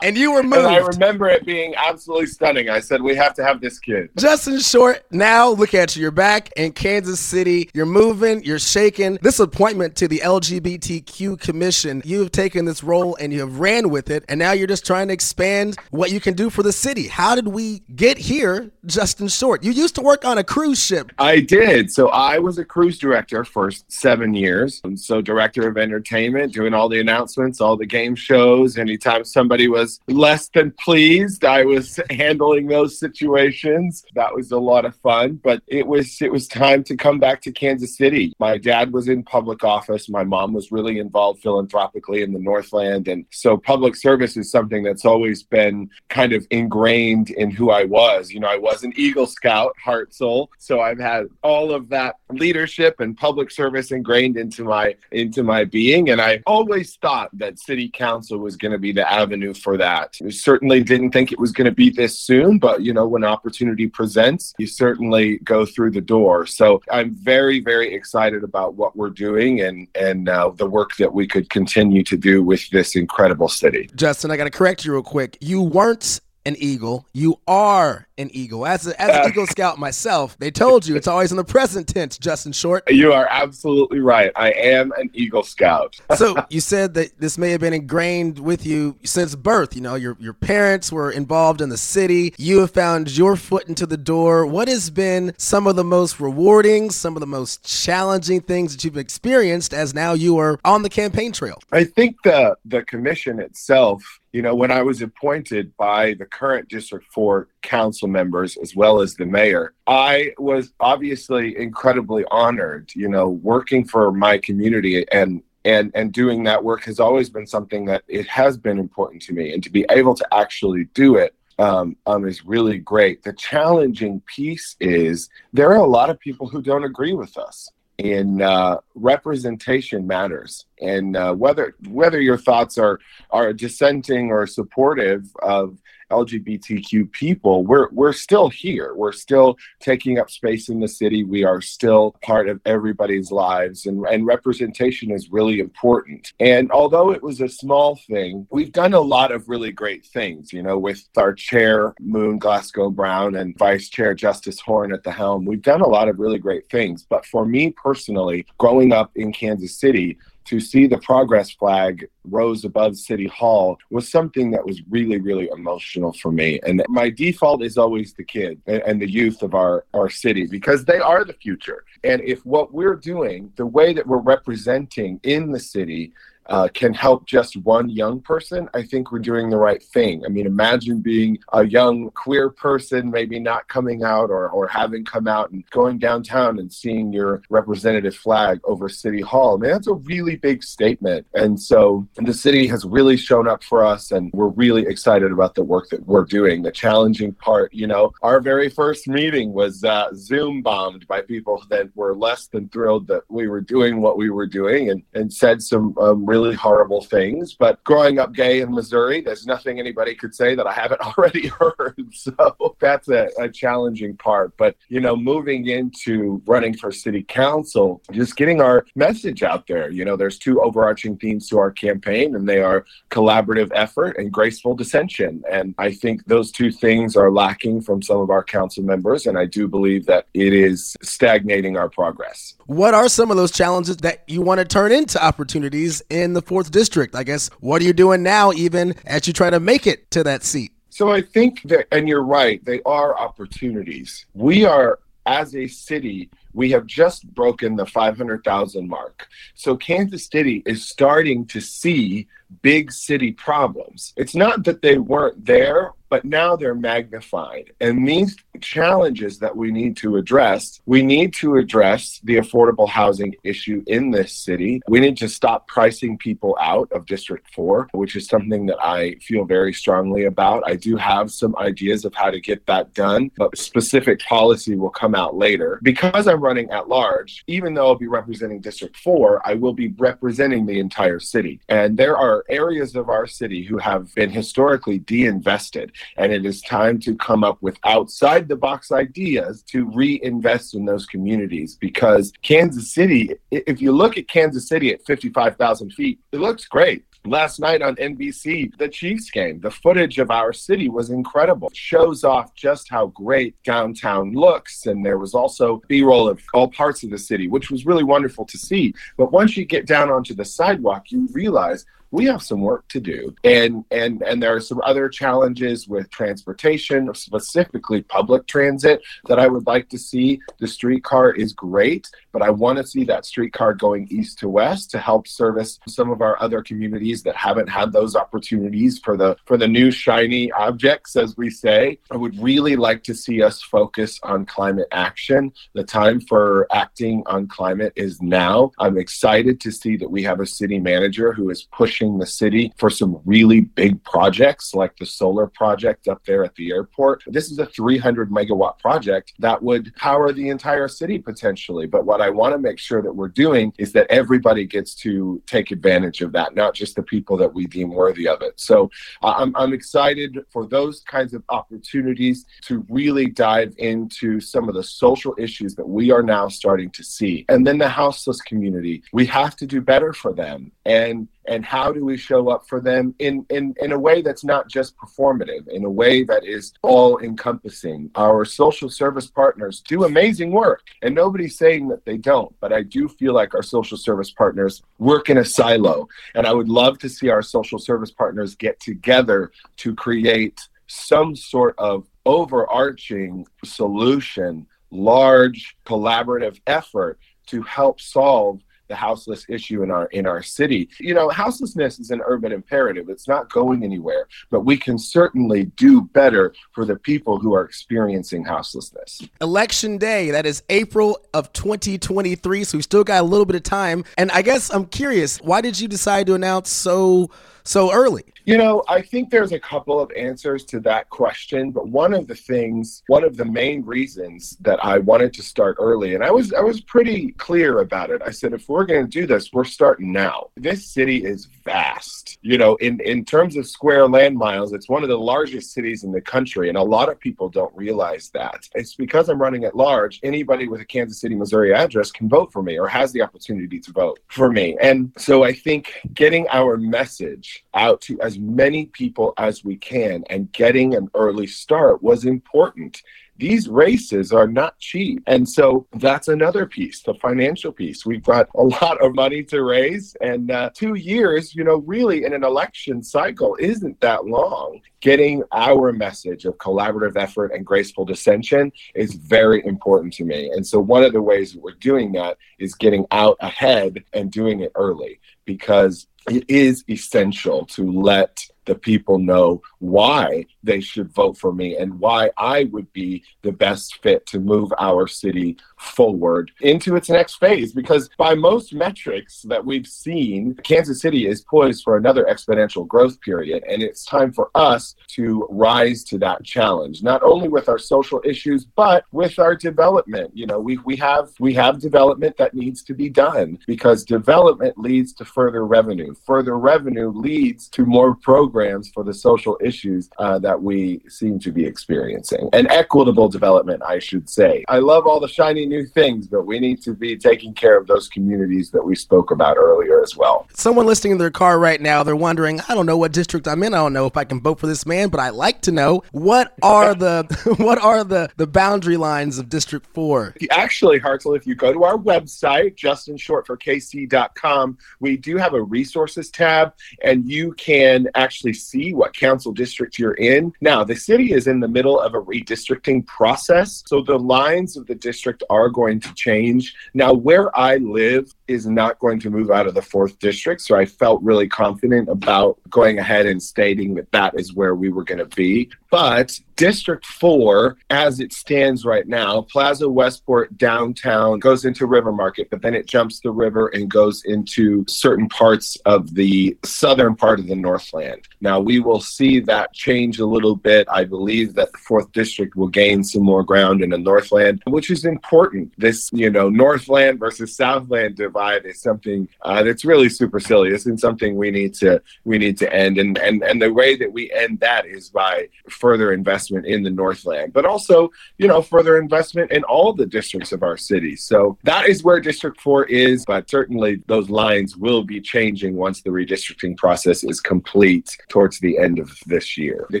And 0.02 0.16
you 0.16 0.32
were 0.32 0.42
moved. 0.42 0.66
And 0.66 0.68
I 0.68 0.78
remember 0.78 1.28
it 1.28 1.44
being 1.44 1.74
absolutely 1.76 2.26
stunning. 2.26 2.70
I 2.70 2.80
said, 2.80 3.02
we 3.02 3.14
have 3.14 3.34
to 3.34 3.44
have 3.44 3.60
this 3.60 3.78
kid. 3.78 4.10
Justin 4.18 4.58
Short, 4.58 5.04
now 5.10 5.50
look 5.50 5.74
at 5.74 5.94
you. 5.94 6.02
You're 6.02 6.10
back 6.10 6.50
in 6.56 6.72
Kansas 6.72 7.20
City. 7.20 7.70
You're 7.74 7.86
moving, 7.86 8.42
you're 8.42 8.58
shaking. 8.58 9.18
This 9.22 9.38
appointment 9.38 9.96
to 9.96 10.08
the 10.08 10.20
LGBTQ 10.24 11.40
Commission, 11.40 12.02
you 12.04 12.20
have 12.20 12.32
taken 12.32 12.64
this 12.64 12.82
role 12.82 13.16
and 13.20 13.32
you 13.32 13.40
have 13.40 13.60
ran 13.60 13.90
with 13.90 14.10
it. 14.10 14.24
And 14.28 14.38
now 14.38 14.52
you're 14.52 14.66
just 14.66 14.86
trying 14.86 15.08
to 15.08 15.14
expand 15.14 15.76
what 15.90 16.10
you 16.10 16.20
can 16.20 16.34
do 16.34 16.50
for 16.50 16.62
the 16.62 16.72
city. 16.72 17.06
How 17.06 17.34
did 17.34 17.48
we 17.48 17.82
get 17.94 18.15
here, 18.16 18.70
Justin 18.84 19.28
Short? 19.28 19.62
You 19.62 19.72
used 19.72 19.94
to 19.96 20.00
work 20.00 20.24
on 20.24 20.38
a 20.38 20.44
cruise 20.44 20.82
ship. 20.82 21.12
I 21.18 21.40
did. 21.40 21.92
So 21.92 22.08
I 22.08 22.38
was 22.38 22.58
a 22.58 22.64
cruise 22.64 22.98
director 22.98 23.44
for 23.44 23.70
seven 23.88 24.34
years. 24.34 24.80
And 24.84 24.98
so 24.98 25.20
director 25.20 25.68
of 25.68 25.76
entertainment, 25.76 26.52
doing 26.52 26.74
all 26.74 26.88
the 26.88 27.00
announcements, 27.00 27.60
all 27.60 27.76
the 27.76 27.86
game 27.86 28.14
shows. 28.14 28.78
Anytime 28.78 29.24
somebody 29.24 29.68
was 29.68 30.00
less 30.08 30.48
than 30.48 30.72
pleased, 30.72 31.44
I 31.44 31.64
was 31.64 32.00
handling 32.10 32.66
those 32.66 32.98
situations. 32.98 34.04
That 34.14 34.34
was 34.34 34.50
a 34.52 34.58
lot 34.58 34.84
of 34.84 34.94
fun. 34.96 35.40
But 35.42 35.62
it 35.66 35.86
was 35.86 36.20
it 36.20 36.32
was 36.32 36.48
time 36.48 36.84
to 36.84 36.96
come 36.96 37.18
back 37.18 37.42
to 37.42 37.52
Kansas 37.52 37.96
City. 37.96 38.32
My 38.38 38.58
dad 38.58 38.92
was 38.92 39.08
in 39.08 39.22
public 39.22 39.64
office. 39.64 40.08
My 40.08 40.24
mom 40.24 40.52
was 40.52 40.72
really 40.72 40.98
involved 40.98 41.42
philanthropically 41.42 42.22
in 42.22 42.32
the 42.32 42.38
Northland. 42.38 43.08
And 43.08 43.24
so 43.30 43.56
public 43.56 43.96
service 43.96 44.36
is 44.36 44.50
something 44.50 44.82
that's 44.82 45.04
always 45.04 45.42
been 45.42 45.90
kind 46.08 46.32
of 46.32 46.46
ingrained 46.50 47.30
in 47.30 47.50
who 47.50 47.70
I 47.70 47.84
was. 47.84 48.05
You 48.06 48.40
know, 48.40 48.48
I 48.48 48.56
was 48.56 48.84
an 48.84 48.92
Eagle 48.96 49.26
Scout, 49.26 49.74
Hartzell. 49.84 50.48
So 50.58 50.80
I've 50.80 50.98
had 50.98 51.26
all 51.42 51.72
of 51.72 51.88
that 51.90 52.16
leadership 52.30 53.00
and 53.00 53.16
public 53.16 53.50
service 53.50 53.90
ingrained 53.92 54.36
into 54.36 54.64
my 54.64 54.94
into 55.10 55.42
my 55.42 55.64
being. 55.64 56.10
And 56.10 56.20
I 56.20 56.42
always 56.46 56.96
thought 56.96 57.30
that 57.38 57.58
city 57.58 57.88
council 57.88 58.38
was 58.38 58.56
going 58.56 58.72
to 58.72 58.78
be 58.78 58.92
the 58.92 59.10
avenue 59.10 59.54
for 59.54 59.76
that. 59.78 60.16
Certainly 60.30 60.84
didn't 60.84 61.10
think 61.10 61.32
it 61.32 61.38
was 61.38 61.52
going 61.52 61.66
to 61.66 61.72
be 61.72 61.90
this 61.90 62.18
soon, 62.18 62.58
but 62.58 62.82
you 62.82 62.92
know, 62.92 63.06
when 63.06 63.24
opportunity 63.24 63.86
presents, 63.86 64.54
you 64.58 64.66
certainly 64.66 65.38
go 65.38 65.64
through 65.66 65.90
the 65.90 66.00
door. 66.00 66.46
So 66.46 66.82
I'm 66.90 67.14
very, 67.14 67.60
very 67.60 67.92
excited 67.92 68.44
about 68.44 68.74
what 68.74 68.96
we're 68.96 69.10
doing 69.10 69.60
and 69.60 69.88
and 69.94 70.28
uh, 70.28 70.50
the 70.54 70.66
work 70.66 70.96
that 70.96 71.12
we 71.12 71.26
could 71.26 71.50
continue 71.50 72.02
to 72.04 72.16
do 72.16 72.42
with 72.42 72.68
this 72.70 72.96
incredible 72.96 73.48
city. 73.48 73.90
Justin, 73.94 74.30
I 74.30 74.36
got 74.36 74.44
to 74.44 74.50
correct 74.50 74.84
you 74.84 74.92
real 74.92 75.02
quick. 75.02 75.36
You 75.40 75.62
weren't 75.62 76.20
an 76.46 76.56
eagle. 76.58 77.06
You 77.12 77.40
are 77.48 78.06
an 78.18 78.30
eagle. 78.32 78.66
As, 78.66 78.86
a, 78.86 79.00
as 79.00 79.10
an 79.10 79.24
uh, 79.24 79.28
Eagle 79.28 79.46
Scout 79.46 79.78
myself, 79.78 80.38
they 80.38 80.50
told 80.50 80.86
you 80.86 80.96
it's 80.96 81.08
always 81.08 81.32
in 81.32 81.36
the 81.36 81.44
present 81.44 81.88
tense, 81.88 82.16
Justin 82.16 82.52
Short. 82.52 82.84
You 82.88 83.12
are 83.12 83.26
absolutely 83.28 83.98
right. 83.98 84.30
I 84.36 84.52
am 84.52 84.92
an 84.96 85.10
Eagle 85.12 85.42
Scout. 85.42 85.98
so 86.16 86.36
you 86.48 86.60
said 86.60 86.94
that 86.94 87.18
this 87.18 87.36
may 87.36 87.50
have 87.50 87.60
been 87.60 87.72
ingrained 87.72 88.38
with 88.38 88.64
you 88.64 88.96
since 89.04 89.34
birth. 89.34 89.74
You 89.74 89.82
know, 89.82 89.96
your 89.96 90.16
your 90.20 90.32
parents 90.32 90.92
were 90.92 91.10
involved 91.10 91.60
in 91.60 91.68
the 91.68 91.76
city. 91.76 92.32
You 92.38 92.60
have 92.60 92.70
found 92.70 93.16
your 93.16 93.36
foot 93.36 93.68
into 93.68 93.84
the 93.84 93.96
door. 93.96 94.46
What 94.46 94.68
has 94.68 94.88
been 94.88 95.34
some 95.38 95.66
of 95.66 95.74
the 95.74 95.84
most 95.84 96.20
rewarding, 96.20 96.90
some 96.90 97.16
of 97.16 97.20
the 97.20 97.26
most 97.26 97.64
challenging 97.64 98.40
things 98.40 98.72
that 98.72 98.84
you've 98.84 98.96
experienced 98.96 99.74
as 99.74 99.94
now 99.94 100.12
you 100.12 100.38
are 100.38 100.60
on 100.64 100.82
the 100.82 100.90
campaign 100.90 101.32
trail? 101.32 101.58
I 101.72 101.84
think 101.84 102.22
the 102.22 102.56
the 102.64 102.82
commission 102.84 103.40
itself, 103.40 104.20
you 104.36 104.42
know, 104.42 104.54
when 104.54 104.70
I 104.70 104.82
was 104.82 105.00
appointed 105.00 105.74
by 105.78 106.12
the 106.12 106.26
current 106.26 106.68
District 106.68 107.06
4 107.10 107.48
council 107.62 108.06
members 108.06 108.58
as 108.58 108.76
well 108.76 109.00
as 109.00 109.14
the 109.14 109.24
mayor, 109.24 109.72
I 109.86 110.34
was 110.36 110.74
obviously 110.78 111.56
incredibly 111.56 112.26
honored, 112.30 112.92
you 112.94 113.08
know, 113.08 113.30
working 113.30 113.86
for 113.86 114.12
my 114.12 114.36
community 114.36 115.06
and 115.10 115.42
and 115.64 115.90
and 115.94 116.12
doing 116.12 116.44
that 116.44 116.62
work 116.62 116.84
has 116.84 117.00
always 117.00 117.30
been 117.30 117.46
something 117.46 117.86
that 117.86 118.02
it 118.08 118.28
has 118.28 118.58
been 118.58 118.78
important 118.78 119.22
to 119.22 119.32
me 119.32 119.54
and 119.54 119.62
to 119.64 119.70
be 119.70 119.86
able 119.88 120.14
to 120.14 120.34
actually 120.34 120.84
do 120.92 121.16
it 121.16 121.34
um, 121.58 121.96
um, 122.04 122.28
is 122.28 122.44
really 122.44 122.76
great. 122.76 123.22
The 123.22 123.32
challenging 123.32 124.20
piece 124.26 124.76
is 124.80 125.30
there 125.54 125.70
are 125.70 125.76
a 125.76 125.86
lot 125.86 126.10
of 126.10 126.20
people 126.20 126.46
who 126.46 126.60
don't 126.60 126.84
agree 126.84 127.14
with 127.14 127.38
us 127.38 127.70
and 127.98 128.42
uh, 128.42 128.80
representation 128.94 130.06
matters 130.06 130.66
and 130.80 131.16
uh, 131.16 131.34
whether 131.34 131.74
whether 131.88 132.20
your 132.20 132.38
thoughts 132.38 132.78
are 132.78 132.98
are 133.30 133.52
dissenting 133.52 134.30
or 134.30 134.46
supportive 134.46 135.24
of 135.42 135.78
LGBTQ 136.10 137.10
people, 137.10 137.64
we're 137.64 137.88
we're 137.90 138.12
still 138.12 138.48
here. 138.48 138.94
We're 138.94 139.12
still 139.12 139.56
taking 139.80 140.18
up 140.18 140.30
space 140.30 140.68
in 140.68 140.80
the 140.80 140.88
city. 140.88 141.24
We 141.24 141.44
are 141.44 141.60
still 141.60 142.16
part 142.22 142.48
of 142.48 142.60
everybody's 142.64 143.32
lives, 143.32 143.86
and 143.86 144.06
and 144.06 144.26
representation 144.26 145.10
is 145.10 145.30
really 145.30 145.58
important. 145.58 146.32
And 146.38 146.70
although 146.70 147.10
it 147.10 147.22
was 147.22 147.40
a 147.40 147.48
small 147.48 147.96
thing, 148.08 148.46
we've 148.50 148.72
done 148.72 148.94
a 148.94 149.00
lot 149.00 149.32
of 149.32 149.48
really 149.48 149.72
great 149.72 150.06
things. 150.06 150.52
You 150.52 150.62
know, 150.62 150.78
with 150.78 151.02
our 151.16 151.34
chair 151.34 151.94
Moon 152.00 152.38
Glasgow 152.38 152.90
Brown 152.90 153.34
and 153.34 153.58
Vice 153.58 153.88
Chair 153.88 154.14
Justice 154.14 154.60
Horn 154.60 154.92
at 154.92 155.02
the 155.02 155.12
helm, 155.12 155.44
we've 155.44 155.62
done 155.62 155.80
a 155.80 155.88
lot 155.88 156.08
of 156.08 156.20
really 156.20 156.38
great 156.38 156.68
things. 156.70 157.04
But 157.08 157.26
for 157.26 157.44
me 157.44 157.70
personally, 157.70 158.46
growing 158.58 158.92
up 158.92 159.10
in 159.16 159.32
Kansas 159.32 159.78
City 159.78 160.18
to 160.46 160.60
see 160.60 160.86
the 160.86 160.98
progress 160.98 161.50
flag 161.50 162.08
rose 162.24 162.64
above 162.64 162.96
City 162.96 163.26
Hall 163.26 163.78
was 163.90 164.10
something 164.10 164.50
that 164.50 164.64
was 164.64 164.82
really, 164.88 165.18
really 165.18 165.48
emotional 165.52 166.12
for 166.12 166.32
me. 166.32 166.60
And 166.66 166.82
my 166.88 167.10
default 167.10 167.62
is 167.62 167.78
always 167.78 168.14
the 168.14 168.24
kid 168.24 168.60
and, 168.66 169.00
the 169.00 169.10
youth 169.10 169.42
of 169.42 169.54
our, 169.54 169.84
our 169.92 170.08
city 170.08 170.46
because 170.46 170.84
they 170.84 170.98
are 170.98 171.24
the 171.24 171.34
future. 171.34 171.84
And 172.02 172.22
if 172.22 172.44
what 172.46 172.72
we're 172.72 172.96
doing, 172.96 173.52
the 173.56 173.66
way 173.66 173.92
that 173.92 174.06
we're 174.06 174.18
representing 174.18 175.20
in 175.22 175.52
the 175.52 175.60
city, 175.60 176.12
uh, 176.48 176.68
can 176.72 176.94
help 176.94 177.26
just 177.26 177.56
one 177.58 177.88
young 177.88 178.20
person, 178.20 178.68
I 178.74 178.82
think 178.82 179.10
we're 179.10 179.18
doing 179.18 179.50
the 179.50 179.56
right 179.56 179.82
thing. 179.82 180.24
I 180.24 180.28
mean, 180.28 180.46
imagine 180.46 181.00
being 181.00 181.38
a 181.52 181.64
young 181.64 182.10
queer 182.10 182.50
person, 182.50 183.10
maybe 183.10 183.38
not 183.38 183.68
coming 183.68 184.04
out 184.04 184.30
or, 184.30 184.48
or 184.50 184.68
having 184.68 185.04
come 185.04 185.26
out 185.28 185.50
and 185.50 185.68
going 185.70 185.98
downtown 185.98 186.58
and 186.58 186.72
seeing 186.72 187.12
your 187.12 187.42
representative 187.50 188.14
flag 188.14 188.60
over 188.64 188.88
City 188.88 189.20
Hall. 189.20 189.56
I 189.56 189.60
mean, 189.60 189.70
that's 189.72 189.88
a 189.88 189.94
really 189.94 190.36
big 190.36 190.62
statement. 190.62 191.26
And 191.34 191.60
so 191.60 192.06
the 192.16 192.34
city 192.34 192.66
has 192.68 192.84
really 192.84 193.16
shown 193.16 193.48
up 193.48 193.64
for 193.64 193.84
us, 193.84 194.12
and 194.12 194.30
we're 194.32 194.48
really 194.48 194.86
excited 194.86 195.32
about 195.32 195.54
the 195.54 195.64
work 195.64 195.88
that 195.90 196.06
we're 196.06 196.24
doing. 196.24 196.62
The 196.62 196.72
challenging 196.72 197.32
part, 197.32 197.72
you 197.72 197.86
know, 197.86 198.12
our 198.22 198.40
very 198.40 198.68
first 198.68 199.08
meeting 199.08 199.52
was 199.52 199.82
uh, 199.84 200.08
Zoom 200.14 200.62
bombed 200.62 201.06
by 201.06 201.22
people 201.22 201.62
that 201.70 201.88
were 201.94 202.14
less 202.14 202.46
than 202.46 202.68
thrilled 202.68 203.08
that 203.08 203.22
we 203.28 203.48
were 203.48 203.60
doing 203.60 204.00
what 204.00 204.16
we 204.16 204.30
were 204.30 204.46
doing 204.46 204.90
and, 204.90 205.02
and 205.14 205.32
said 205.32 205.62
some 205.62 205.96
um, 205.98 206.24
really 206.24 206.35
horrible 206.44 207.02
things. 207.02 207.54
But 207.54 207.82
growing 207.84 208.18
up 208.18 208.32
gay 208.32 208.60
in 208.60 208.72
Missouri, 208.72 209.20
there's 209.20 209.46
nothing 209.46 209.78
anybody 209.78 210.14
could 210.14 210.34
say 210.34 210.54
that 210.54 210.66
I 210.66 210.72
haven't 210.72 211.00
already 211.18 211.48
heard. 211.48 211.94
So 212.12 212.76
that's 212.80 213.08
a, 213.08 213.28
a 213.38 213.48
challenging 213.48 214.16
part. 214.16 214.56
But, 214.56 214.76
you 214.88 215.00
know, 215.00 215.16
moving 215.16 215.66
into 215.66 216.42
running 216.46 216.76
for 216.76 216.90
city 216.90 217.22
council, 217.22 218.00
just 218.10 218.36
getting 218.36 218.60
our 218.60 218.86
message 218.94 219.42
out 219.42 219.66
there. 219.66 219.90
You 219.90 220.04
know, 220.04 220.16
there's 220.16 220.38
two 220.38 220.60
overarching 220.60 221.16
themes 221.16 221.48
to 221.48 221.58
our 221.58 221.70
campaign, 221.70 222.34
and 222.34 222.48
they 222.48 222.62
are 222.62 222.84
collaborative 223.10 223.70
effort 223.74 224.16
and 224.18 224.32
graceful 224.32 224.74
dissension. 224.74 225.42
And 225.50 225.74
I 225.78 225.92
think 225.92 226.24
those 226.26 226.50
two 226.50 226.72
things 226.72 227.16
are 227.16 227.30
lacking 227.30 227.82
from 227.82 228.02
some 228.02 228.18
of 228.18 228.30
our 228.30 228.42
council 228.42 228.82
members. 228.82 229.26
And 229.26 229.38
I 229.38 229.44
do 229.44 229.68
believe 229.68 230.06
that 230.06 230.26
it 230.34 230.52
is 230.52 230.96
stagnating 231.02 231.76
our 231.76 231.88
progress. 231.88 232.54
What 232.66 232.94
are 232.94 233.08
some 233.08 233.30
of 233.30 233.36
those 233.36 233.52
challenges 233.52 233.98
that 233.98 234.24
you 234.26 234.42
want 234.42 234.58
to 234.58 234.64
turn 234.64 234.90
into 234.90 235.24
opportunities 235.24 236.02
in 236.10 236.32
the 236.32 236.42
fourth 236.42 236.72
district? 236.72 237.14
I 237.14 237.22
guess, 237.22 237.48
what 237.60 237.80
are 237.80 237.84
you 237.84 237.92
doing 237.92 238.24
now, 238.24 238.52
even 238.52 238.96
as 239.06 239.28
you 239.28 239.32
try 239.32 239.50
to 239.50 239.60
make 239.60 239.86
it 239.86 240.10
to 240.10 240.24
that 240.24 240.42
seat? 240.42 240.72
So 240.90 241.12
I 241.12 241.22
think 241.22 241.62
that, 241.66 241.86
and 241.92 242.08
you're 242.08 242.24
right, 242.24 242.64
they 242.64 242.82
are 242.82 243.16
opportunities. 243.16 244.26
We 244.34 244.64
are, 244.64 244.98
as 245.26 245.54
a 245.54 245.68
city, 245.68 246.28
we 246.54 246.72
have 246.72 246.86
just 246.86 247.32
broken 247.34 247.76
the 247.76 247.86
500,000 247.86 248.88
mark. 248.88 249.28
So 249.54 249.76
Kansas 249.76 250.26
City 250.26 250.64
is 250.66 250.88
starting 250.88 251.46
to 251.46 251.60
see 251.60 252.26
big 252.62 252.92
city 252.92 253.32
problems. 253.32 254.12
It's 254.16 254.34
not 254.34 254.64
that 254.64 254.82
they 254.82 254.98
weren't 254.98 255.44
there, 255.44 255.92
but 256.08 256.24
now 256.24 256.56
they're 256.56 256.74
magnified. 256.74 257.72
And 257.80 258.06
these 258.06 258.36
challenges 258.60 259.38
that 259.40 259.56
we 259.56 259.70
need 259.70 259.96
to 259.98 260.16
address, 260.16 260.80
we 260.86 261.02
need 261.02 261.34
to 261.34 261.56
address 261.56 262.20
the 262.24 262.36
affordable 262.36 262.88
housing 262.88 263.34
issue 263.42 263.82
in 263.86 264.10
this 264.10 264.32
city. 264.32 264.80
We 264.88 265.00
need 265.00 265.16
to 265.18 265.28
stop 265.28 265.66
pricing 265.66 266.16
people 266.16 266.56
out 266.60 266.90
of 266.92 267.06
District 267.06 267.46
4, 267.52 267.88
which 267.92 268.16
is 268.16 268.26
something 268.26 268.66
that 268.66 268.78
I 268.82 269.16
feel 269.16 269.44
very 269.44 269.72
strongly 269.72 270.24
about. 270.24 270.62
I 270.66 270.76
do 270.76 270.96
have 270.96 271.30
some 271.30 271.56
ideas 271.56 272.04
of 272.04 272.14
how 272.14 272.30
to 272.30 272.40
get 272.40 272.64
that 272.66 272.94
done, 272.94 273.30
but 273.36 273.56
specific 273.58 274.20
policy 274.20 274.76
will 274.76 274.90
come 274.90 275.14
out 275.14 275.36
later. 275.36 275.80
Because 275.82 276.26
I'm 276.26 276.42
running 276.42 276.70
at 276.70 276.88
large, 276.88 277.44
even 277.46 277.74
though 277.74 277.88
I'll 277.88 277.94
be 277.96 278.06
representing 278.06 278.60
District 278.60 278.96
4, 278.96 279.42
I 279.46 279.54
will 279.54 279.74
be 279.74 279.88
representing 279.98 280.66
the 280.66 280.78
entire 280.78 281.20
city. 281.20 281.60
And 281.68 281.96
there 281.96 282.16
are 282.36 282.44
areas 282.48 282.94
of 282.94 283.08
our 283.08 283.26
city 283.26 283.62
who 283.62 283.78
have 283.78 284.14
been 284.14 284.30
historically 284.30 284.98
de-invested 284.98 285.92
and 286.16 286.32
it 286.32 286.44
is 286.44 286.60
time 286.62 286.98
to 287.00 287.16
come 287.16 287.42
up 287.42 287.58
with 287.60 287.78
outside 287.84 288.48
the 288.48 288.56
box 288.56 288.92
ideas 288.92 289.62
to 289.62 289.90
reinvest 289.90 290.74
in 290.74 290.84
those 290.84 291.06
communities 291.06 291.76
because 291.76 292.32
Kansas 292.42 292.92
City 292.92 293.30
if 293.50 293.80
you 293.80 293.92
look 293.92 294.16
at 294.18 294.28
Kansas 294.28 294.68
City 294.68 294.92
at 294.92 295.04
55,000 295.06 295.90
feet 295.92 296.20
it 296.32 296.38
looks 296.38 296.66
great 296.66 297.04
last 297.26 297.60
night 297.60 297.82
on 297.82 297.96
NBC, 297.96 298.76
the 298.78 298.88
Chiefs 298.88 299.30
game. 299.30 299.60
The 299.60 299.70
footage 299.70 300.18
of 300.18 300.30
our 300.30 300.52
city 300.52 300.88
was 300.88 301.10
incredible. 301.10 301.68
It 301.68 301.76
shows 301.76 302.24
off 302.24 302.54
just 302.54 302.88
how 302.88 303.06
great 303.08 303.60
downtown 303.62 304.32
looks. 304.32 304.86
And 304.86 305.04
there 305.04 305.18
was 305.18 305.34
also 305.34 305.82
B 305.88 306.02
roll 306.02 306.28
of 306.28 306.40
all 306.54 306.68
parts 306.68 307.02
of 307.02 307.10
the 307.10 307.18
city, 307.18 307.48
which 307.48 307.70
was 307.70 307.86
really 307.86 308.04
wonderful 308.04 308.44
to 308.46 308.58
see. 308.58 308.94
But 309.16 309.32
once 309.32 309.56
you 309.56 309.64
get 309.64 309.86
down 309.86 310.10
onto 310.10 310.34
the 310.34 310.44
sidewalk, 310.44 311.10
you 311.10 311.28
realize 311.32 311.84
we 312.10 312.24
have 312.26 312.42
some 312.42 312.60
work 312.60 312.86
to 312.88 313.00
do. 313.00 313.34
And 313.44 313.84
and 313.90 314.22
and 314.22 314.42
there 314.42 314.54
are 314.54 314.60
some 314.60 314.80
other 314.82 315.08
challenges 315.08 315.88
with 315.88 316.10
transportation 316.10 317.12
specifically 317.14 318.02
public 318.02 318.46
transit 318.46 319.02
that 319.26 319.38
i 319.38 319.46
would 319.46 319.66
like 319.66 319.88
to 319.90 319.98
see. 319.98 320.40
The 320.58 320.68
streetcar 320.68 321.32
is 321.32 321.52
great 321.52 322.08
but 322.32 322.42
i 322.42 322.50
want 322.50 322.78
to 322.78 322.86
see 322.86 323.04
that 323.04 323.24
streetcar 323.24 323.74
going 323.74 324.06
east 324.10 324.38
to 324.38 324.48
west 324.48 324.90
to 324.90 324.98
help 324.98 325.26
service 325.26 325.78
some 325.88 326.10
of 326.10 326.20
our 326.20 326.40
other 326.42 326.62
communities 326.62 327.22
that 327.22 327.36
haven't 327.36 327.68
had 327.68 327.92
those 327.92 328.14
opportunities 328.14 328.98
for 328.98 329.16
the 329.16 329.36
for 329.44 329.56
the 329.56 329.68
new 329.68 329.90
shiny 329.90 330.50
objects 330.52 331.16
as 331.16 331.36
we 331.36 331.50
say. 331.50 331.98
I 332.10 332.16
would 332.16 332.38
really 332.40 332.76
like 332.76 333.02
to 333.04 333.14
see 333.14 333.42
us 333.42 333.62
focus 333.62 334.18
on 334.22 334.46
climate 334.46 334.88
action. 334.92 335.52
The 335.74 335.84
time 335.84 336.20
for 336.20 336.66
acting 336.72 337.22
on 337.26 337.48
climate 337.48 337.92
is 337.96 338.20
now. 338.20 338.72
I'm 338.78 338.98
excited 338.98 339.60
to 339.62 339.70
see 339.70 339.96
that 339.96 340.10
we 340.10 340.22
have 340.24 340.40
a 340.40 340.46
city 340.46 340.78
manager 340.78 341.32
who 341.32 341.50
is 341.50 341.64
pushing 341.64 341.95
pushing 341.96 342.18
the 342.18 342.26
city 342.26 342.72
for 342.76 342.90
some 342.90 343.20
really 343.24 343.62
big 343.62 344.02
projects 344.04 344.74
like 344.74 344.94
the 344.98 345.06
solar 345.06 345.46
project 345.46 346.08
up 346.08 346.22
there 346.26 346.44
at 346.44 346.54
the 346.56 346.70
airport. 346.70 347.22
This 347.26 347.50
is 347.50 347.58
a 347.58 347.64
300 347.64 348.30
megawatt 348.30 348.78
project 348.78 349.32
that 349.38 349.62
would 349.62 349.94
power 349.94 350.30
the 350.32 350.50
entire 350.50 350.88
city 350.88 351.18
potentially. 351.18 351.86
But 351.86 352.04
what 352.04 352.20
I 352.20 352.28
want 352.28 352.52
to 352.52 352.58
make 352.58 352.78
sure 352.78 353.00
that 353.00 353.12
we're 353.12 353.28
doing 353.28 353.72
is 353.78 353.92
that 353.92 354.06
everybody 354.10 354.66
gets 354.66 354.94
to 354.96 355.42
take 355.46 355.70
advantage 355.70 356.20
of 356.20 356.32
that, 356.32 356.54
not 356.54 356.74
just 356.74 356.96
the 356.96 357.02
people 357.02 357.38
that 357.38 357.54
we 357.54 357.66
deem 357.66 357.90
worthy 357.90 358.28
of 358.28 358.42
it. 358.42 358.60
So 358.60 358.90
I'm, 359.22 359.56
I'm 359.56 359.72
excited 359.72 360.38
for 360.50 360.66
those 360.66 361.00
kinds 361.00 361.32
of 361.32 361.42
opportunities 361.48 362.44
to 362.66 362.84
really 362.90 363.26
dive 363.26 363.74
into 363.78 364.38
some 364.40 364.68
of 364.68 364.74
the 364.74 364.84
social 364.84 365.34
issues 365.38 365.74
that 365.76 365.88
we 365.88 366.10
are 366.10 366.22
now 366.22 366.48
starting 366.48 366.90
to 366.90 367.02
see. 367.02 367.46
And 367.48 367.66
then 367.66 367.78
the 367.78 367.88
houseless 367.88 368.42
community, 368.42 369.02
we 369.12 369.24
have 369.26 369.56
to 369.56 369.66
do 369.66 369.80
better 369.80 370.12
for 370.12 370.34
them. 370.34 370.72
And 370.84 371.28
and 371.48 371.64
how 371.64 371.92
do 371.92 372.04
we 372.04 372.16
show 372.16 372.48
up 372.48 372.66
for 372.68 372.80
them 372.80 373.14
in, 373.18 373.46
in, 373.50 373.74
in 373.80 373.92
a 373.92 373.98
way 373.98 374.22
that's 374.22 374.44
not 374.44 374.68
just 374.68 374.96
performative, 374.96 375.68
in 375.68 375.84
a 375.84 375.90
way 375.90 376.22
that 376.24 376.44
is 376.44 376.72
all 376.82 377.18
encompassing. 377.18 378.10
Our 378.16 378.44
social 378.44 378.90
service 378.90 379.26
partners 379.26 379.80
do 379.80 380.04
amazing 380.04 380.50
work, 380.52 380.82
and 381.02 381.14
nobody's 381.14 381.56
saying 381.56 381.88
that 381.88 382.04
they 382.04 382.16
don't, 382.16 382.54
but 382.60 382.72
I 382.72 382.82
do 382.82 383.08
feel 383.08 383.34
like 383.34 383.54
our 383.54 383.62
social 383.62 383.96
service 383.96 384.30
partners 384.30 384.82
work 384.98 385.30
in 385.30 385.38
a 385.38 385.44
silo, 385.44 386.08
and 386.34 386.46
I 386.46 386.52
would 386.52 386.68
love 386.68 386.98
to 387.00 387.08
see 387.08 387.28
our 387.28 387.42
social 387.42 387.78
service 387.78 388.10
partners 388.10 388.54
get 388.54 388.80
together 388.80 389.52
to 389.78 389.94
create 389.94 390.60
some 390.86 391.34
sort 391.34 391.74
of 391.78 392.06
overarching 392.24 393.46
solution, 393.64 394.66
large 394.90 395.76
collaborative 395.84 396.60
effort 396.66 397.18
to 397.46 397.62
help 397.62 398.00
solve 398.00 398.60
the 398.88 398.94
houseless 398.94 399.46
issue 399.48 399.82
in 399.82 399.90
our 399.90 400.06
in 400.06 400.26
our 400.26 400.42
city. 400.42 400.88
You 400.98 401.14
know, 401.14 401.28
houselessness 401.28 401.98
is 401.98 402.10
an 402.10 402.20
urban 402.24 402.52
imperative. 402.52 403.08
It's 403.08 403.28
not 403.28 403.50
going 403.50 403.84
anywhere, 403.84 404.28
but 404.50 404.60
we 404.60 404.76
can 404.76 404.98
certainly 404.98 405.64
do 405.76 406.02
better 406.02 406.54
for 406.72 406.84
the 406.84 406.96
people 406.96 407.38
who 407.38 407.54
are 407.54 407.64
experiencing 407.64 408.44
houselessness. 408.44 409.22
Election 409.40 409.98
day, 409.98 410.30
that 410.30 410.46
is 410.46 410.62
April 410.68 411.18
of 411.34 411.52
2023, 411.52 412.64
so 412.64 412.78
we 412.78 412.82
still 412.82 413.04
got 413.04 413.20
a 413.20 413.26
little 413.26 413.46
bit 413.46 413.56
of 413.56 413.62
time. 413.62 414.04
And 414.18 414.30
I 414.30 414.42
guess 414.42 414.72
I'm 414.72 414.86
curious, 414.86 415.38
why 415.40 415.60
did 415.60 415.78
you 415.78 415.88
decide 415.88 416.26
to 416.26 416.34
announce 416.34 416.70
so 416.70 417.30
so 417.66 417.92
early? 417.92 418.24
You 418.44 418.56
know, 418.56 418.84
I 418.88 419.02
think 419.02 419.30
there's 419.30 419.50
a 419.50 419.58
couple 419.58 419.98
of 419.98 420.12
answers 420.12 420.64
to 420.66 420.78
that 420.80 421.10
question, 421.10 421.72
but 421.72 421.88
one 421.88 422.14
of 422.14 422.28
the 422.28 422.34
things, 422.34 423.02
one 423.08 423.24
of 423.24 423.36
the 423.36 423.44
main 423.44 423.84
reasons 423.84 424.56
that 424.60 424.84
I 424.84 424.98
wanted 424.98 425.32
to 425.34 425.42
start 425.42 425.76
early, 425.80 426.14
and 426.14 426.22
I 426.22 426.30
was 426.30 426.52
I 426.52 426.60
was 426.60 426.80
pretty 426.80 427.32
clear 427.32 427.80
about 427.80 428.10
it. 428.10 428.22
I 428.24 428.30
said 428.30 428.52
if 428.52 428.68
we're 428.68 428.84
going 428.84 429.04
to 429.04 429.10
do 429.10 429.26
this, 429.26 429.52
we're 429.52 429.64
starting 429.64 430.12
now. 430.12 430.50
This 430.56 430.86
city 430.86 431.24
is 431.24 431.46
vast. 431.64 432.38
You 432.42 432.56
know, 432.56 432.76
in 432.76 433.00
in 433.00 433.24
terms 433.24 433.56
of 433.56 433.66
square 433.66 434.06
land 434.06 434.36
miles, 434.36 434.72
it's 434.72 434.88
one 434.88 435.02
of 435.02 435.08
the 435.08 435.18
largest 435.18 435.72
cities 435.72 436.04
in 436.04 436.12
the 436.12 436.20
country, 436.20 436.68
and 436.68 436.78
a 436.78 436.82
lot 436.82 437.08
of 437.08 437.18
people 437.18 437.48
don't 437.48 437.76
realize 437.76 438.30
that. 438.30 438.68
It's 438.76 438.94
because 438.94 439.28
I'm 439.28 439.42
running 439.42 439.64
at 439.64 439.76
large. 439.76 440.20
Anybody 440.22 440.68
with 440.68 440.80
a 440.80 440.84
Kansas 440.84 441.20
City, 441.20 441.34
Missouri 441.34 441.74
address 441.74 442.12
can 442.12 442.28
vote 442.28 442.52
for 442.52 442.62
me 442.62 442.78
or 442.78 442.86
has 442.86 443.10
the 443.10 443.22
opportunity 443.22 443.80
to 443.80 443.90
vote 443.90 444.20
for 444.28 444.52
me. 444.52 444.76
And 444.80 445.12
so 445.18 445.42
I 445.42 445.52
think 445.52 445.92
getting 446.14 446.46
our 446.48 446.76
message 446.76 447.55
out 447.74 448.00
to 448.02 448.20
as 448.20 448.38
many 448.38 448.86
people 448.86 449.32
as 449.38 449.64
we 449.64 449.76
can 449.76 450.24
and 450.30 450.52
getting 450.52 450.94
an 450.94 451.08
early 451.14 451.46
start 451.46 452.02
was 452.02 452.24
important 452.24 453.02
these 453.38 453.68
races 453.68 454.32
are 454.32 454.46
not 454.46 454.78
cheap. 454.78 455.22
And 455.26 455.48
so 455.48 455.86
that's 455.94 456.28
another 456.28 456.66
piece, 456.66 457.02
the 457.02 457.14
financial 457.14 457.72
piece. 457.72 458.06
We've 458.06 458.22
got 458.22 458.48
a 458.54 458.62
lot 458.62 459.02
of 459.02 459.14
money 459.14 459.42
to 459.44 459.62
raise, 459.62 460.16
and 460.20 460.50
uh, 460.50 460.70
two 460.74 460.94
years, 460.94 461.54
you 461.54 461.64
know, 461.64 461.76
really 461.86 462.24
in 462.24 462.32
an 462.32 462.44
election 462.44 463.02
cycle 463.02 463.56
isn't 463.60 464.00
that 464.00 464.26
long. 464.26 464.80
Getting 465.00 465.42
our 465.52 465.92
message 465.92 466.46
of 466.46 466.56
collaborative 466.58 467.16
effort 467.16 467.52
and 467.52 467.64
graceful 467.64 468.04
dissension 468.04 468.72
is 468.94 469.14
very 469.14 469.64
important 469.66 470.12
to 470.14 470.24
me. 470.24 470.50
And 470.50 470.66
so 470.66 470.80
one 470.80 471.04
of 471.04 471.12
the 471.12 471.22
ways 471.22 471.56
we're 471.56 471.72
doing 471.72 472.12
that 472.12 472.38
is 472.58 472.74
getting 472.74 473.06
out 473.10 473.36
ahead 473.40 474.02
and 474.12 474.32
doing 474.32 474.60
it 474.60 474.72
early 474.74 475.20
because 475.44 476.06
it 476.28 476.44
is 476.48 476.84
essential 476.88 477.66
to 477.66 477.90
let 477.90 478.40
the 478.64 478.74
people 478.74 479.18
know 479.18 479.62
why 479.78 480.44
they 480.62 480.80
should 480.80 481.12
vote 481.14 481.38
for 481.38 481.52
me 481.52 481.76
and 481.76 482.00
why 482.00 482.30
I 482.36 482.64
would 482.64 482.92
be 482.92 483.22
the 483.42 483.52
best 483.52 484.02
fit 484.02 484.26
to 484.26 484.40
move 484.40 484.72
our 484.78 485.06
city 485.06 485.56
forward 485.78 486.50
into 486.60 486.96
its 486.96 487.08
next 487.10 487.36
phase. 487.36 487.72
Because 487.72 488.08
by 488.18 488.34
most 488.34 488.74
metrics 488.74 489.42
that 489.42 489.64
we've 489.64 489.86
seen, 489.86 490.54
Kansas 490.62 491.00
City 491.00 491.26
is 491.26 491.42
poised 491.42 491.84
for 491.84 491.96
another 491.96 492.24
exponential 492.24 492.86
growth 492.86 493.20
period. 493.20 493.64
And 493.68 493.82
it's 493.82 494.04
time 494.04 494.32
for 494.32 494.50
us 494.54 494.94
to 495.08 495.46
rise 495.50 496.04
to 496.04 496.18
that 496.18 496.44
challenge, 496.44 497.02
not 497.02 497.22
only 497.22 497.48
with 497.48 497.68
our 497.68 497.78
social 497.78 498.20
issues, 498.24 498.64
but 498.64 499.04
with 499.12 499.38
our 499.38 499.54
development. 499.54 500.30
You 500.34 500.46
know, 500.46 500.60
we, 500.60 500.78
we 500.78 500.96
have 500.96 501.30
we 501.38 501.54
have 501.54 501.80
development 501.80 502.36
that 502.38 502.54
needs 502.54 502.82
to 502.84 502.94
be 502.94 503.08
done 503.08 503.58
because 503.66 504.04
development 504.04 504.78
leads 504.78 505.12
to 505.14 505.24
further 505.24 505.66
revenue. 505.66 506.14
Further 506.24 506.56
revenue 506.58 507.10
leads 507.10 507.68
to 507.70 507.84
more 507.84 508.14
programs 508.14 508.88
for 508.88 509.04
the 509.04 509.14
social 509.14 509.58
issues 509.62 510.08
uh, 510.18 510.38
that 510.38 510.60
we 510.60 511.00
seem 511.08 511.38
to 511.40 511.52
be 511.52 511.64
experiencing. 511.64 512.48
And 512.52 512.66
equitable 512.68 513.28
development, 513.28 513.82
I 513.82 513.98
should 513.98 514.28
say. 514.28 514.64
I 514.68 514.78
love 514.78 515.06
all 515.06 515.20
the 515.20 515.28
shiny 515.28 515.65
new 515.66 515.86
things, 515.86 516.26
but 516.26 516.46
we 516.46 516.58
need 516.58 516.82
to 516.82 516.94
be 516.94 517.16
taking 517.16 517.54
care 517.54 517.76
of 517.76 517.86
those 517.86 518.08
communities 518.08 518.70
that 518.70 518.84
we 518.84 518.94
spoke 518.94 519.30
about 519.30 519.56
earlier 519.56 520.02
as 520.02 520.16
well. 520.16 520.46
Someone 520.54 520.86
listening 520.86 521.12
in 521.12 521.18
their 521.18 521.30
car 521.30 521.58
right 521.58 521.80
now, 521.80 522.02
they're 522.02 522.16
wondering, 522.16 522.60
I 522.68 522.74
don't 522.74 522.86
know 522.86 522.96
what 522.96 523.12
district 523.12 523.48
I'm 523.48 523.62
in. 523.62 523.74
I 523.74 523.78
don't 523.78 523.92
know 523.92 524.06
if 524.06 524.16
I 524.16 524.24
can 524.24 524.40
vote 524.40 524.60
for 524.60 524.66
this 524.66 524.86
man, 524.86 525.08
but 525.08 525.20
I 525.20 525.30
like 525.30 525.62
to 525.62 525.72
know 525.72 526.02
what 526.12 526.54
are 526.62 526.94
the 526.94 527.26
what 527.58 527.78
are 527.78 528.04
the 528.04 528.30
the 528.36 528.46
boundary 528.46 528.96
lines 528.96 529.38
of 529.38 529.48
District 529.48 529.86
4? 529.94 530.34
Actually, 530.50 531.00
Hartzell, 531.00 531.36
if 531.36 531.46
you 531.46 531.54
go 531.54 531.72
to 531.72 531.84
our 531.84 531.96
website, 531.96 532.76
justinshortforkc.com, 532.76 534.78
we 535.00 535.16
do 535.16 535.36
have 535.36 535.54
a 535.54 535.62
resources 535.62 536.30
tab 536.30 536.74
and 537.02 537.30
you 537.30 537.52
can 537.54 538.08
actually 538.14 538.52
see 538.52 538.94
what 538.94 539.14
council 539.14 539.52
district 539.52 539.98
you're 539.98 540.14
in. 540.14 540.52
Now, 540.60 540.84
the 540.84 540.96
city 540.96 541.32
is 541.32 541.46
in 541.46 541.60
the 541.60 541.68
middle 541.68 542.00
of 542.00 542.14
a 542.14 542.20
redistricting 542.20 543.06
process, 543.06 543.82
so 543.86 544.02
the 544.02 544.18
lines 544.18 544.76
of 544.76 544.86
the 544.86 544.94
district 544.94 545.42
are 545.50 545.55
going 545.68 546.00
to 546.00 546.14
change. 546.14 546.74
Now, 546.94 547.12
where 547.12 547.56
I 547.58 547.76
live 547.76 548.34
is 548.48 548.66
not 548.66 548.98
going 548.98 549.20
to 549.20 549.30
move 549.30 549.50
out 549.50 549.66
of 549.66 549.74
the 549.74 549.82
fourth 549.82 550.18
district, 550.18 550.60
so 550.60 550.76
I 550.76 550.86
felt 550.86 551.22
really 551.22 551.48
confident 551.48 552.08
about 552.08 552.58
going 552.70 552.98
ahead 552.98 553.26
and 553.26 553.42
stating 553.42 553.94
that 553.94 554.10
that 554.12 554.38
is 554.38 554.54
where 554.54 554.74
we 554.74 554.90
were 554.90 555.04
going 555.04 555.18
to 555.18 555.36
be. 555.36 555.70
But 555.90 556.38
District 556.56 557.04
4, 557.04 557.76
as 557.90 558.18
it 558.18 558.32
stands 558.32 558.84
right 558.84 559.06
now, 559.06 559.42
Plaza 559.42 559.88
Westport 559.88 560.56
downtown 560.56 561.38
goes 561.38 561.66
into 561.66 561.86
River 561.86 562.12
Market, 562.12 562.48
but 562.50 562.62
then 562.62 562.74
it 562.74 562.86
jumps 562.86 563.20
the 563.20 563.30
river 563.30 563.68
and 563.68 563.90
goes 563.90 564.24
into 564.24 564.84
certain 564.88 565.28
parts 565.28 565.76
of 565.84 566.14
the 566.14 566.56
southern 566.64 567.14
part 567.14 567.38
of 567.38 567.46
the 567.46 567.54
Northland. 567.54 568.26
Now, 568.40 568.58
we 568.58 568.80
will 568.80 569.00
see 569.00 569.38
that 569.40 569.74
change 569.74 570.18
a 570.18 570.26
little 570.26 570.56
bit. 570.56 570.88
I 570.90 571.04
believe 571.04 571.54
that 571.54 571.72
the 571.72 571.78
4th 571.78 572.10
District 572.12 572.56
will 572.56 572.68
gain 572.68 573.04
some 573.04 573.22
more 573.22 573.44
ground 573.44 573.82
in 573.82 573.90
the 573.90 573.98
Northland, 573.98 574.62
which 574.66 574.90
is 574.90 575.04
important. 575.04 575.74
This, 575.76 576.08
you 576.12 576.30
know, 576.30 576.48
Northland 576.48 577.18
versus 577.18 577.54
Southland 577.54 578.16
divide 578.16 578.64
is 578.64 578.80
something 578.80 579.28
uh, 579.42 579.62
that's 579.62 579.84
really 579.84 580.08
supercilious 580.08 580.86
and 580.86 580.98
something 580.98 581.36
we 581.36 581.50
need 581.50 581.74
to 581.74 582.00
we 582.24 582.38
need 582.38 582.56
to 582.58 582.72
end. 582.72 582.96
And, 582.96 583.18
and, 583.18 583.42
and 583.42 583.60
the 583.60 583.72
way 583.72 583.96
that 583.96 584.12
we 584.12 584.32
end 584.32 584.60
that 584.60 584.86
is 584.86 585.10
by 585.10 585.48
further 585.86 586.12
investment 586.12 586.66
in 586.66 586.82
the 586.82 586.90
Northland, 586.90 587.52
but 587.52 587.64
also, 587.64 588.10
you 588.38 588.48
know, 588.48 588.60
further 588.60 588.98
investment 588.98 589.52
in 589.52 589.62
all 589.62 589.92
the 589.92 590.04
districts 590.04 590.50
of 590.50 590.64
our 590.64 590.76
city. 590.76 591.14
So 591.14 591.56
that 591.62 591.88
is 591.88 592.02
where 592.02 592.18
District 592.18 592.60
4 592.60 592.86
is, 592.86 593.24
but 593.24 593.48
certainly 593.48 594.02
those 594.06 594.28
lines 594.28 594.76
will 594.76 595.04
be 595.04 595.20
changing 595.20 595.76
once 595.76 596.02
the 596.02 596.10
redistricting 596.10 596.76
process 596.76 597.22
is 597.22 597.40
complete 597.40 598.16
towards 598.28 598.58
the 598.58 598.76
end 598.78 598.98
of 598.98 599.16
this 599.26 599.56
year. 599.56 599.86
The 599.90 600.00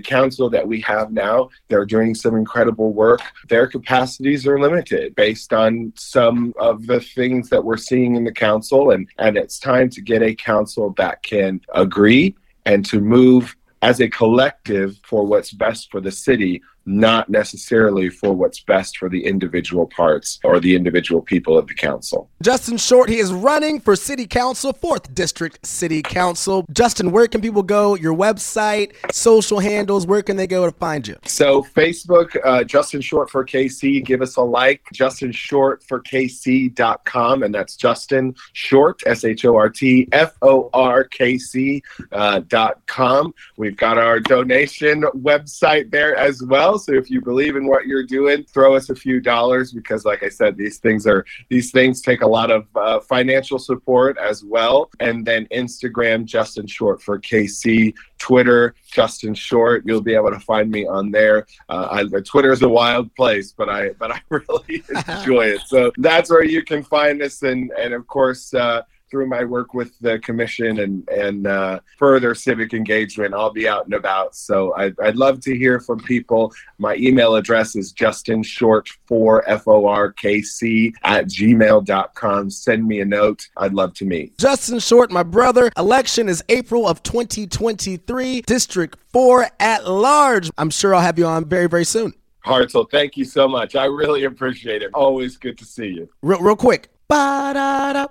council 0.00 0.50
that 0.50 0.66
we 0.66 0.80
have 0.80 1.12
now, 1.12 1.50
they're 1.68 1.86
doing 1.86 2.16
some 2.16 2.34
incredible 2.34 2.92
work. 2.92 3.20
Their 3.48 3.68
capacities 3.68 4.44
are 4.44 4.58
limited 4.58 5.14
based 5.14 5.52
on 5.52 5.92
some 5.94 6.52
of 6.58 6.88
the 6.88 6.98
things 6.98 7.48
that 7.50 7.62
we're 7.62 7.76
seeing 7.76 8.16
in 8.16 8.24
the 8.24 8.32
council, 8.32 8.90
and, 8.90 9.06
and 9.18 9.36
it's 9.36 9.60
time 9.60 9.88
to 9.90 10.00
get 10.00 10.20
a 10.20 10.34
council 10.34 10.94
that 10.96 11.22
can 11.22 11.60
agree 11.74 12.34
and 12.64 12.84
to 12.86 13.00
move 13.00 13.54
as 13.82 14.00
a 14.00 14.08
collective 14.08 14.98
for 15.02 15.24
what's 15.24 15.52
best 15.52 15.90
for 15.90 16.00
the 16.00 16.10
city 16.10 16.62
not 16.86 17.28
necessarily 17.28 18.08
for 18.08 18.32
what's 18.32 18.60
best 18.60 18.96
for 18.96 19.08
the 19.08 19.26
individual 19.26 19.86
parts 19.86 20.38
or 20.44 20.60
the 20.60 20.74
individual 20.74 21.20
people 21.20 21.58
of 21.58 21.66
the 21.66 21.74
council. 21.74 22.30
Justin 22.42 22.76
Short, 22.76 23.08
he 23.08 23.18
is 23.18 23.32
running 23.32 23.80
for 23.80 23.96
City 23.96 24.26
Council, 24.26 24.72
4th 24.72 25.12
District 25.14 25.64
City 25.66 26.00
Council. 26.00 26.64
Justin, 26.72 27.10
where 27.10 27.26
can 27.26 27.40
people 27.40 27.62
go? 27.62 27.96
Your 27.96 28.14
website, 28.14 28.92
social 29.12 29.58
handles, 29.58 30.06
where 30.06 30.22
can 30.22 30.36
they 30.36 30.46
go 30.46 30.64
to 30.64 30.72
find 30.72 31.06
you? 31.06 31.16
So, 31.24 31.62
Facebook, 31.62 32.36
uh, 32.44 32.62
Justin 32.64 33.00
Short 33.00 33.30
for 33.30 33.44
KC, 33.44 34.04
give 34.04 34.22
us 34.22 34.36
a 34.36 34.42
like, 34.42 34.82
Justin 34.92 35.32
Short 35.32 35.82
for 35.84 36.00
KC.com, 36.00 37.42
and 37.42 37.54
that's 37.54 37.76
Justin 37.76 38.34
Short, 38.52 39.02
S 39.06 39.24
H 39.24 39.44
O 39.44 39.56
R 39.56 39.68
T 39.68 40.08
F 40.12 40.34
O 40.42 40.70
R 40.72 41.04
K 41.04 41.38
C 41.38 41.82
uh, 42.12 42.40
dot 42.46 42.80
com. 42.86 43.34
We've 43.56 43.76
got 43.76 43.98
our 43.98 44.20
donation 44.20 45.02
website 45.02 45.90
there 45.90 46.14
as 46.16 46.42
well. 46.42 46.75
So 46.78 46.92
if 46.94 47.10
you 47.10 47.20
believe 47.20 47.56
in 47.56 47.66
what 47.66 47.86
you're 47.86 48.04
doing, 48.04 48.44
throw 48.44 48.74
us 48.74 48.90
a 48.90 48.94
few 48.94 49.20
dollars 49.20 49.72
because, 49.72 50.04
like 50.04 50.22
I 50.22 50.28
said, 50.28 50.56
these 50.56 50.78
things 50.78 51.06
are 51.06 51.24
these 51.48 51.70
things 51.70 52.00
take 52.00 52.22
a 52.22 52.26
lot 52.26 52.50
of 52.50 52.66
uh, 52.76 53.00
financial 53.00 53.58
support 53.58 54.16
as 54.18 54.44
well. 54.44 54.90
And 55.00 55.26
then 55.26 55.46
Instagram, 55.46 56.24
Justin 56.24 56.66
Short 56.66 57.02
for 57.02 57.18
KC. 57.18 57.94
Twitter, 58.18 58.74
Justin 58.90 59.34
Short. 59.34 59.82
You'll 59.86 60.00
be 60.00 60.14
able 60.14 60.30
to 60.30 60.40
find 60.40 60.70
me 60.70 60.86
on 60.86 61.10
there. 61.10 61.46
Uh, 61.68 61.88
I, 61.90 62.20
Twitter 62.20 62.52
is 62.52 62.62
a 62.62 62.68
wild 62.68 63.14
place, 63.14 63.52
but 63.52 63.68
I 63.68 63.90
but 63.90 64.10
I 64.12 64.20
really 64.28 64.82
enjoy 64.88 65.46
it. 65.46 65.60
So 65.66 65.92
that's 65.98 66.30
where 66.30 66.44
you 66.44 66.62
can 66.62 66.82
find 66.82 67.22
us, 67.22 67.42
and 67.42 67.70
and 67.78 67.94
of 67.94 68.06
course. 68.06 68.52
Uh, 68.54 68.82
through 69.10 69.26
my 69.26 69.44
work 69.44 69.74
with 69.74 69.98
the 70.00 70.18
commission 70.20 70.80
and 70.80 71.08
and 71.08 71.46
uh, 71.46 71.80
further 71.98 72.34
civic 72.34 72.74
engagement, 72.74 73.34
I'll 73.34 73.52
be 73.52 73.68
out 73.68 73.84
and 73.84 73.94
about. 73.94 74.34
So 74.34 74.74
I'd, 74.74 74.98
I'd 75.00 75.16
love 75.16 75.40
to 75.40 75.56
hear 75.56 75.80
from 75.80 76.00
people. 76.00 76.52
My 76.78 76.96
email 76.96 77.36
address 77.36 77.76
is 77.76 77.92
justinshort4 77.92 79.42
f 79.46 79.68
o 79.68 79.86
r 79.86 80.12
k 80.12 80.42
c 80.42 80.92
at 81.04 81.26
gmail.com. 81.26 82.50
Send 82.50 82.86
me 82.86 83.00
a 83.00 83.04
note. 83.04 83.48
I'd 83.56 83.74
love 83.74 83.94
to 83.94 84.04
meet. 84.04 84.36
Justin 84.38 84.78
Short, 84.78 85.10
my 85.10 85.22
brother. 85.22 85.70
Election 85.76 86.28
is 86.28 86.42
April 86.48 86.88
of 86.88 87.02
2023. 87.02 88.42
District 88.42 88.98
4 89.12 89.48
at 89.60 89.88
large. 89.88 90.50
I'm 90.58 90.70
sure 90.70 90.94
I'll 90.94 91.00
have 91.00 91.18
you 91.18 91.26
on 91.26 91.44
very 91.44 91.68
very 91.68 91.84
soon. 91.84 92.12
Hartzell, 92.44 92.88
thank 92.88 93.16
you 93.16 93.24
so 93.24 93.48
much. 93.48 93.74
I 93.74 93.86
really 93.86 94.24
appreciate 94.24 94.82
it. 94.82 94.90
Always 94.94 95.36
good 95.36 95.58
to 95.58 95.64
see 95.64 95.88
you. 95.88 96.08
Real, 96.22 96.40
real 96.40 96.56
quick. 96.56 96.88
Ba-da-da, 97.08 98.06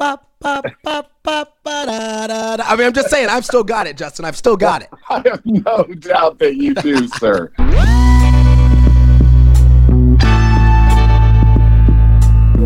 ba 0.00 0.18
I 0.42 0.62
mean, 2.76 2.86
I'm 2.86 2.92
just 2.92 3.10
saying, 3.10 3.28
I've 3.28 3.44
still 3.44 3.62
got 3.62 3.86
it, 3.86 3.98
Justin. 3.98 4.24
I've 4.24 4.36
still 4.36 4.56
got 4.56 4.82
it. 4.82 4.88
I 5.10 5.22
have 5.26 5.42
no 5.44 5.84
doubt 5.84 6.38
that 6.38 6.56
you 6.56 6.74
do, 6.74 7.06
sir. 7.18 7.52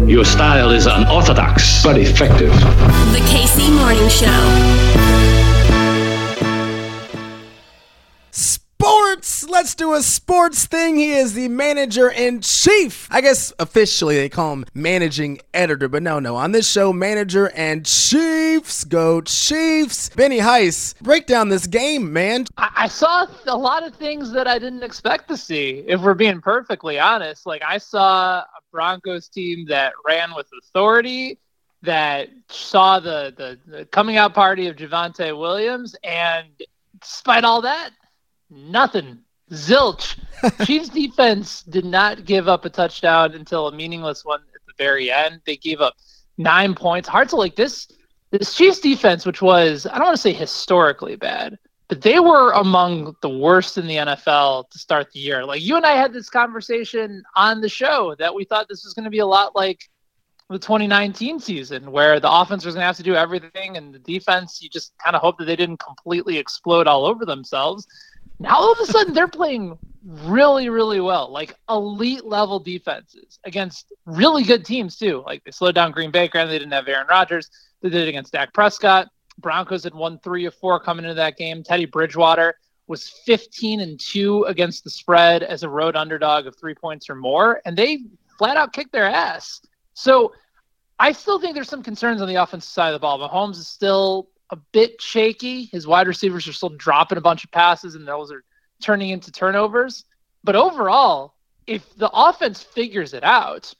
Your 0.08 0.24
style 0.24 0.70
is 0.70 0.86
unorthodox, 0.86 1.82
but 1.82 1.98
effective. 1.98 2.52
The 2.52 3.20
KC 3.30 3.74
Morning 3.74 4.08
Show. 4.08 5.33
Sports. 8.84 9.48
Let's 9.48 9.74
do 9.74 9.94
a 9.94 10.02
sports 10.02 10.66
thing. 10.66 10.96
He 10.96 11.12
is 11.12 11.32
the 11.32 11.48
manager 11.48 12.10
in 12.10 12.40
chief. 12.42 13.08
I 13.10 13.22
guess 13.22 13.52
officially 13.58 14.16
they 14.16 14.28
call 14.28 14.52
him 14.52 14.66
managing 14.74 15.40
editor, 15.54 15.88
but 15.88 16.02
no, 16.02 16.18
no. 16.18 16.36
On 16.36 16.52
this 16.52 16.70
show, 16.70 16.92
manager 16.92 17.50
and 17.54 17.86
Chiefs 17.86 18.84
go 18.84 19.22
Chiefs. 19.22 20.10
Benny 20.10 20.38
Heiss, 20.38 21.00
break 21.00 21.26
down 21.26 21.48
this 21.48 21.66
game, 21.66 22.12
man. 22.12 22.46
I-, 22.58 22.72
I 22.76 22.88
saw 22.88 23.26
a 23.46 23.56
lot 23.56 23.86
of 23.86 23.94
things 23.94 24.32
that 24.32 24.46
I 24.46 24.58
didn't 24.58 24.82
expect 24.82 25.28
to 25.28 25.36
see. 25.36 25.84
If 25.86 26.02
we're 26.02 26.14
being 26.14 26.42
perfectly 26.42 26.98
honest, 26.98 27.46
like 27.46 27.62
I 27.66 27.78
saw 27.78 28.40
a 28.40 28.46
Broncos 28.70 29.28
team 29.28 29.64
that 29.68 29.94
ran 30.06 30.34
with 30.34 30.46
authority 30.62 31.38
that 31.82 32.28
saw 32.48 33.00
the, 33.00 33.32
the, 33.36 33.58
the 33.66 33.84
coming 33.86 34.16
out 34.18 34.34
party 34.34 34.66
of 34.68 34.76
Javonte 34.76 35.38
Williams, 35.38 35.94
and 36.02 36.48
despite 37.00 37.44
all 37.44 37.62
that, 37.62 37.90
nothing 38.50 39.24
Zilch. 39.50 40.18
Chiefs 40.66 40.88
defense 40.88 41.62
did 41.62 41.84
not 41.84 42.24
give 42.24 42.48
up 42.48 42.64
a 42.64 42.70
touchdown 42.70 43.34
until 43.34 43.68
a 43.68 43.72
meaningless 43.72 44.24
one 44.24 44.40
at 44.40 44.60
the 44.66 44.72
very 44.78 45.10
end. 45.10 45.40
They 45.46 45.56
gave 45.56 45.80
up 45.80 45.94
nine 46.38 46.74
points. 46.74 47.08
Hard 47.08 47.28
to 47.30 47.36
like 47.36 47.56
this. 47.56 47.88
This 48.30 48.54
Chiefs 48.54 48.80
defense, 48.80 49.26
which 49.26 49.42
was 49.42 49.86
I 49.86 49.96
don't 49.96 50.06
want 50.06 50.16
to 50.16 50.22
say 50.22 50.32
historically 50.32 51.16
bad, 51.16 51.58
but 51.88 52.00
they 52.00 52.18
were 52.18 52.52
among 52.52 53.14
the 53.22 53.28
worst 53.28 53.78
in 53.78 53.86
the 53.86 53.96
NFL 53.96 54.70
to 54.70 54.78
start 54.78 55.12
the 55.12 55.20
year. 55.20 55.44
Like 55.44 55.62
you 55.62 55.76
and 55.76 55.86
I 55.86 55.92
had 55.92 56.12
this 56.12 56.28
conversation 56.28 57.22
on 57.36 57.60
the 57.60 57.68
show 57.68 58.16
that 58.18 58.34
we 58.34 58.44
thought 58.44 58.66
this 58.68 58.84
was 58.84 58.94
going 58.94 59.04
to 59.04 59.10
be 59.10 59.20
a 59.20 59.26
lot 59.26 59.54
like 59.54 59.88
the 60.50 60.58
2019 60.58 61.40
season 61.40 61.90
where 61.90 62.20
the 62.20 62.30
offense 62.30 62.64
was 62.64 62.74
going 62.74 62.82
to 62.82 62.86
have 62.86 62.96
to 62.96 63.02
do 63.02 63.14
everything 63.14 63.76
and 63.76 63.94
the 63.94 63.98
defense 64.00 64.60
you 64.60 64.68
just 64.68 64.92
kind 65.02 65.16
of 65.16 65.22
hope 65.22 65.38
that 65.38 65.46
they 65.46 65.56
didn't 65.56 65.78
completely 65.78 66.36
explode 66.36 66.86
all 66.86 67.06
over 67.06 67.24
themselves 67.24 67.86
now 68.38 68.56
all 68.56 68.72
of 68.72 68.78
a 68.80 68.86
sudden 68.86 69.14
they're 69.14 69.28
playing 69.28 69.78
really 70.04 70.68
really 70.68 71.00
well 71.00 71.32
like 71.32 71.56
elite 71.70 72.24
level 72.24 72.58
defenses 72.58 73.38
against 73.44 73.92
really 74.04 74.42
good 74.42 74.64
teams 74.64 74.96
too. 74.96 75.22
Like 75.26 75.42
they 75.44 75.50
slowed 75.50 75.74
down 75.74 75.92
green 75.92 76.10
bay. 76.10 76.28
And 76.34 76.50
they 76.50 76.58
didn't 76.58 76.72
have 76.72 76.88
aaron 76.88 77.06
rodgers. 77.08 77.50
They 77.80 77.88
did 77.88 78.02
it 78.02 78.08
against 78.08 78.32
dak 78.32 78.52
prescott. 78.52 79.08
Broncos 79.38 79.84
had 79.84 79.94
won 79.94 80.18
three 80.20 80.44
of 80.44 80.54
four 80.54 80.78
coming 80.78 81.04
into 81.04 81.14
that 81.14 81.36
game. 81.36 81.62
Teddy 81.62 81.86
bridgewater 81.86 82.54
was 82.86 83.08
15 83.24 83.80
and 83.80 83.98
2 83.98 84.44
against 84.44 84.84
the 84.84 84.90
spread 84.90 85.42
as 85.42 85.62
a 85.62 85.68
road 85.68 85.96
underdog 85.96 86.46
of 86.46 86.54
three 86.56 86.74
points 86.74 87.08
or 87.08 87.14
more 87.14 87.62
and 87.64 87.76
they 87.76 88.00
flat 88.38 88.56
out 88.56 88.72
kicked 88.72 88.92
their 88.92 89.06
ass. 89.06 89.60
So 89.94 90.34
I 90.98 91.12
still 91.12 91.40
think 91.40 91.54
there's 91.54 91.68
some 91.68 91.82
concerns 91.82 92.20
on 92.20 92.28
the 92.28 92.36
offensive 92.36 92.70
side 92.70 92.88
of 92.88 92.94
the 92.94 92.98
ball. 92.98 93.18
Mahomes 93.18 93.56
is 93.56 93.68
still 93.68 94.28
a 94.50 94.56
bit 94.56 95.00
shaky. 95.00 95.64
His 95.64 95.86
wide 95.86 96.08
receivers 96.08 96.46
are 96.48 96.52
still 96.52 96.70
dropping 96.70 97.18
a 97.18 97.22
bunch 97.22 97.44
of 97.44 97.50
passes, 97.50 97.94
and 97.94 98.06
those 98.06 98.30
are 98.30 98.44
turning 98.82 99.10
into 99.10 99.32
turnovers. 99.32 100.04
But 100.42 100.56
overall, 100.56 101.34
if 101.66 101.94
the 101.96 102.10
offense 102.10 102.62
figures 102.62 103.14
it 103.14 103.24
out, 103.24 103.74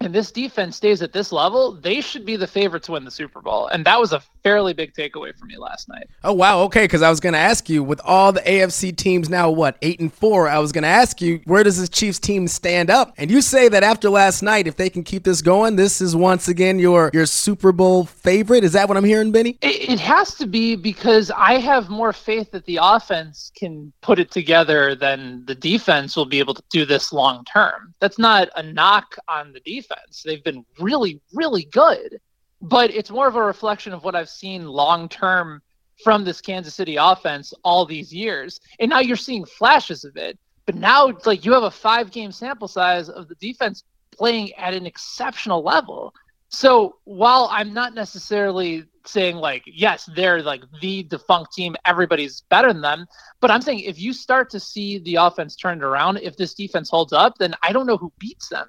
and 0.00 0.14
this 0.14 0.30
defense 0.30 0.76
stays 0.76 1.02
at 1.02 1.12
this 1.12 1.32
level, 1.32 1.72
they 1.72 2.00
should 2.00 2.24
be 2.24 2.36
the 2.36 2.46
favorite 2.46 2.84
to 2.84 2.92
win 2.92 3.04
the 3.04 3.10
Super 3.10 3.40
Bowl. 3.40 3.66
And 3.66 3.84
that 3.84 4.00
was 4.00 4.12
a 4.12 4.22
fairly 4.42 4.72
big 4.72 4.94
takeaway 4.94 5.36
for 5.36 5.44
me 5.46 5.56
last 5.56 5.88
night. 5.88 6.08
Oh 6.24 6.32
wow, 6.32 6.60
okay, 6.62 6.84
because 6.84 7.02
I 7.02 7.10
was 7.10 7.20
going 7.20 7.32
to 7.32 7.38
ask 7.38 7.68
you, 7.68 7.82
with 7.82 8.00
all 8.04 8.32
the 8.32 8.40
AFC 8.40 8.96
teams 8.96 9.28
now, 9.28 9.50
what 9.50 9.76
eight 9.82 10.00
and 10.00 10.12
four, 10.12 10.48
I 10.48 10.58
was 10.58 10.72
going 10.72 10.82
to 10.82 10.88
ask 10.88 11.20
you, 11.20 11.40
where 11.44 11.62
does 11.62 11.78
this 11.78 11.88
Chiefs 11.88 12.18
team 12.18 12.48
stand 12.48 12.90
up? 12.90 13.12
And 13.16 13.30
you 13.30 13.40
say 13.42 13.68
that 13.68 13.82
after 13.82 14.10
last 14.10 14.42
night, 14.42 14.66
if 14.66 14.76
they 14.76 14.90
can 14.90 15.02
keep 15.02 15.24
this 15.24 15.42
going, 15.42 15.76
this 15.76 16.00
is 16.00 16.14
once 16.16 16.48
again 16.48 16.78
your 16.78 17.10
your 17.12 17.26
Super 17.26 17.72
Bowl 17.72 18.04
favorite. 18.04 18.64
Is 18.64 18.72
that 18.72 18.88
what 18.88 18.96
I'm 18.96 19.04
hearing, 19.04 19.32
Benny? 19.32 19.58
It, 19.60 19.90
it 19.90 20.00
has 20.00 20.34
to 20.36 20.46
be 20.46 20.76
because 20.76 21.30
I 21.30 21.54
have 21.54 21.88
more 21.88 22.12
faith 22.12 22.50
that 22.52 22.64
the 22.66 22.78
offense 22.80 23.50
can 23.54 23.92
put 24.00 24.18
it 24.18 24.30
together 24.30 24.94
than 24.94 25.44
the 25.46 25.54
defense 25.54 26.16
will 26.16 26.26
be 26.26 26.38
able 26.38 26.54
to 26.54 26.62
do 26.70 26.84
this 26.84 27.12
long 27.12 27.44
term. 27.44 27.94
That's 28.00 28.18
not 28.18 28.48
a 28.56 28.62
knock 28.62 29.16
on 29.28 29.52
the 29.52 29.60
defense. 29.60 30.22
They've 30.24 30.42
been 30.42 30.64
really, 30.78 31.20
really 31.32 31.64
good 31.64 32.20
but 32.60 32.90
it's 32.90 33.10
more 33.10 33.28
of 33.28 33.36
a 33.36 33.42
reflection 33.42 33.92
of 33.92 34.04
what 34.04 34.14
I've 34.14 34.28
seen 34.28 34.66
long 34.66 35.08
term 35.08 35.62
from 36.02 36.24
this 36.24 36.40
Kansas 36.40 36.74
City 36.74 36.96
offense 36.96 37.52
all 37.64 37.84
these 37.84 38.12
years. 38.12 38.60
And 38.78 38.90
now 38.90 39.00
you're 39.00 39.16
seeing 39.16 39.44
flashes 39.44 40.04
of 40.04 40.16
it. 40.16 40.38
But 40.66 40.74
now 40.74 41.08
it's 41.08 41.26
like 41.26 41.44
you 41.44 41.52
have 41.52 41.62
a 41.62 41.70
five 41.70 42.10
game 42.10 42.30
sample 42.30 42.68
size 42.68 43.08
of 43.08 43.28
the 43.28 43.34
defense 43.36 43.84
playing 44.12 44.52
at 44.54 44.74
an 44.74 44.86
exceptional 44.86 45.62
level. 45.62 46.12
So 46.50 46.96
while 47.04 47.48
I'm 47.50 47.74
not 47.74 47.94
necessarily 47.94 48.84
saying 49.04 49.36
like, 49.36 49.62
yes, 49.66 50.08
they're 50.14 50.42
like 50.42 50.62
the 50.80 51.02
defunct 51.04 51.52
team, 51.52 51.76
everybody's 51.84 52.42
better 52.50 52.72
than 52.72 52.82
them, 52.82 53.06
but 53.40 53.50
I'm 53.50 53.62
saying 53.62 53.80
if 53.80 53.98
you 53.98 54.12
start 54.12 54.50
to 54.50 54.60
see 54.60 54.98
the 55.00 55.16
offense 55.16 55.56
turned 55.56 55.82
around, 55.82 56.18
if 56.18 56.36
this 56.36 56.54
defense 56.54 56.90
holds 56.90 57.12
up, 57.12 57.38
then 57.38 57.54
I 57.62 57.72
don't 57.72 57.86
know 57.86 57.96
who 57.96 58.12
beats 58.18 58.48
them. 58.48 58.68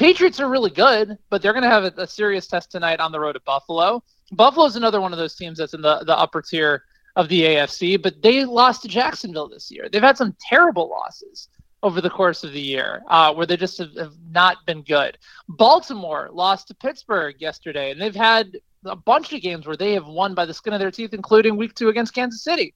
Patriots 0.00 0.40
are 0.40 0.48
really 0.48 0.70
good, 0.70 1.18
but 1.28 1.42
they're 1.42 1.52
going 1.52 1.62
to 1.62 1.68
have 1.68 1.84
a, 1.84 1.92
a, 1.98 2.06
serious 2.06 2.46
test 2.46 2.70
tonight 2.70 3.00
on 3.00 3.12
the 3.12 3.20
road 3.20 3.36
at 3.36 3.44
Buffalo. 3.44 4.02
Buffalo's 4.32 4.74
another 4.74 4.98
one 4.98 5.12
of 5.12 5.18
those 5.18 5.34
teams 5.34 5.58
that's 5.58 5.74
in 5.74 5.82
the, 5.82 6.02
the 6.06 6.16
upper 6.16 6.40
tier 6.40 6.84
of 7.16 7.28
the 7.28 7.42
AFC, 7.42 8.00
but 8.00 8.22
they 8.22 8.46
lost 8.46 8.80
to 8.80 8.88
Jacksonville 8.88 9.46
this 9.46 9.70
year. 9.70 9.90
They've 9.92 10.00
had 10.00 10.16
some 10.16 10.34
terrible 10.40 10.88
losses 10.88 11.50
over 11.82 12.00
the 12.00 12.08
course 12.08 12.44
of 12.44 12.54
the 12.54 12.60
year 12.62 13.02
uh, 13.08 13.34
where 13.34 13.44
they 13.44 13.58
just 13.58 13.76
have, 13.76 13.94
have 13.98 14.14
not 14.30 14.64
been 14.64 14.80
good. 14.80 15.18
Baltimore 15.50 16.30
lost 16.32 16.68
to 16.68 16.74
Pittsburgh 16.74 17.36
yesterday, 17.38 17.90
and 17.90 18.00
they've 18.00 18.16
had 18.16 18.56
a 18.86 18.96
bunch 18.96 19.34
of 19.34 19.42
games 19.42 19.66
where 19.66 19.76
they 19.76 19.92
have 19.92 20.06
won 20.06 20.32
by 20.32 20.46
the 20.46 20.54
skin 20.54 20.72
of 20.72 20.80
their 20.80 20.90
teeth, 20.90 21.12
including 21.12 21.58
week 21.58 21.74
two 21.74 21.90
against 21.90 22.14
Kansas 22.14 22.42
City. 22.42 22.72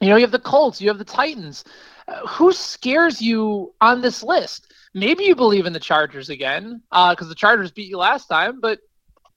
You 0.00 0.08
know, 0.08 0.16
you 0.16 0.22
have 0.22 0.32
the 0.32 0.40
Colts, 0.40 0.80
you 0.80 0.88
have 0.88 0.98
the 0.98 1.04
Titans. 1.04 1.62
Uh, 2.08 2.26
who 2.26 2.52
scares 2.52 3.22
you 3.22 3.74
on 3.80 4.00
this 4.00 4.24
list? 4.24 4.72
Maybe 4.94 5.24
you 5.24 5.34
believe 5.34 5.66
in 5.66 5.72
the 5.72 5.80
Chargers 5.80 6.30
again 6.30 6.82
because 6.90 7.26
uh, 7.26 7.28
the 7.28 7.34
Chargers 7.34 7.70
beat 7.70 7.88
you 7.88 7.98
last 7.98 8.26
time, 8.26 8.60
but 8.60 8.80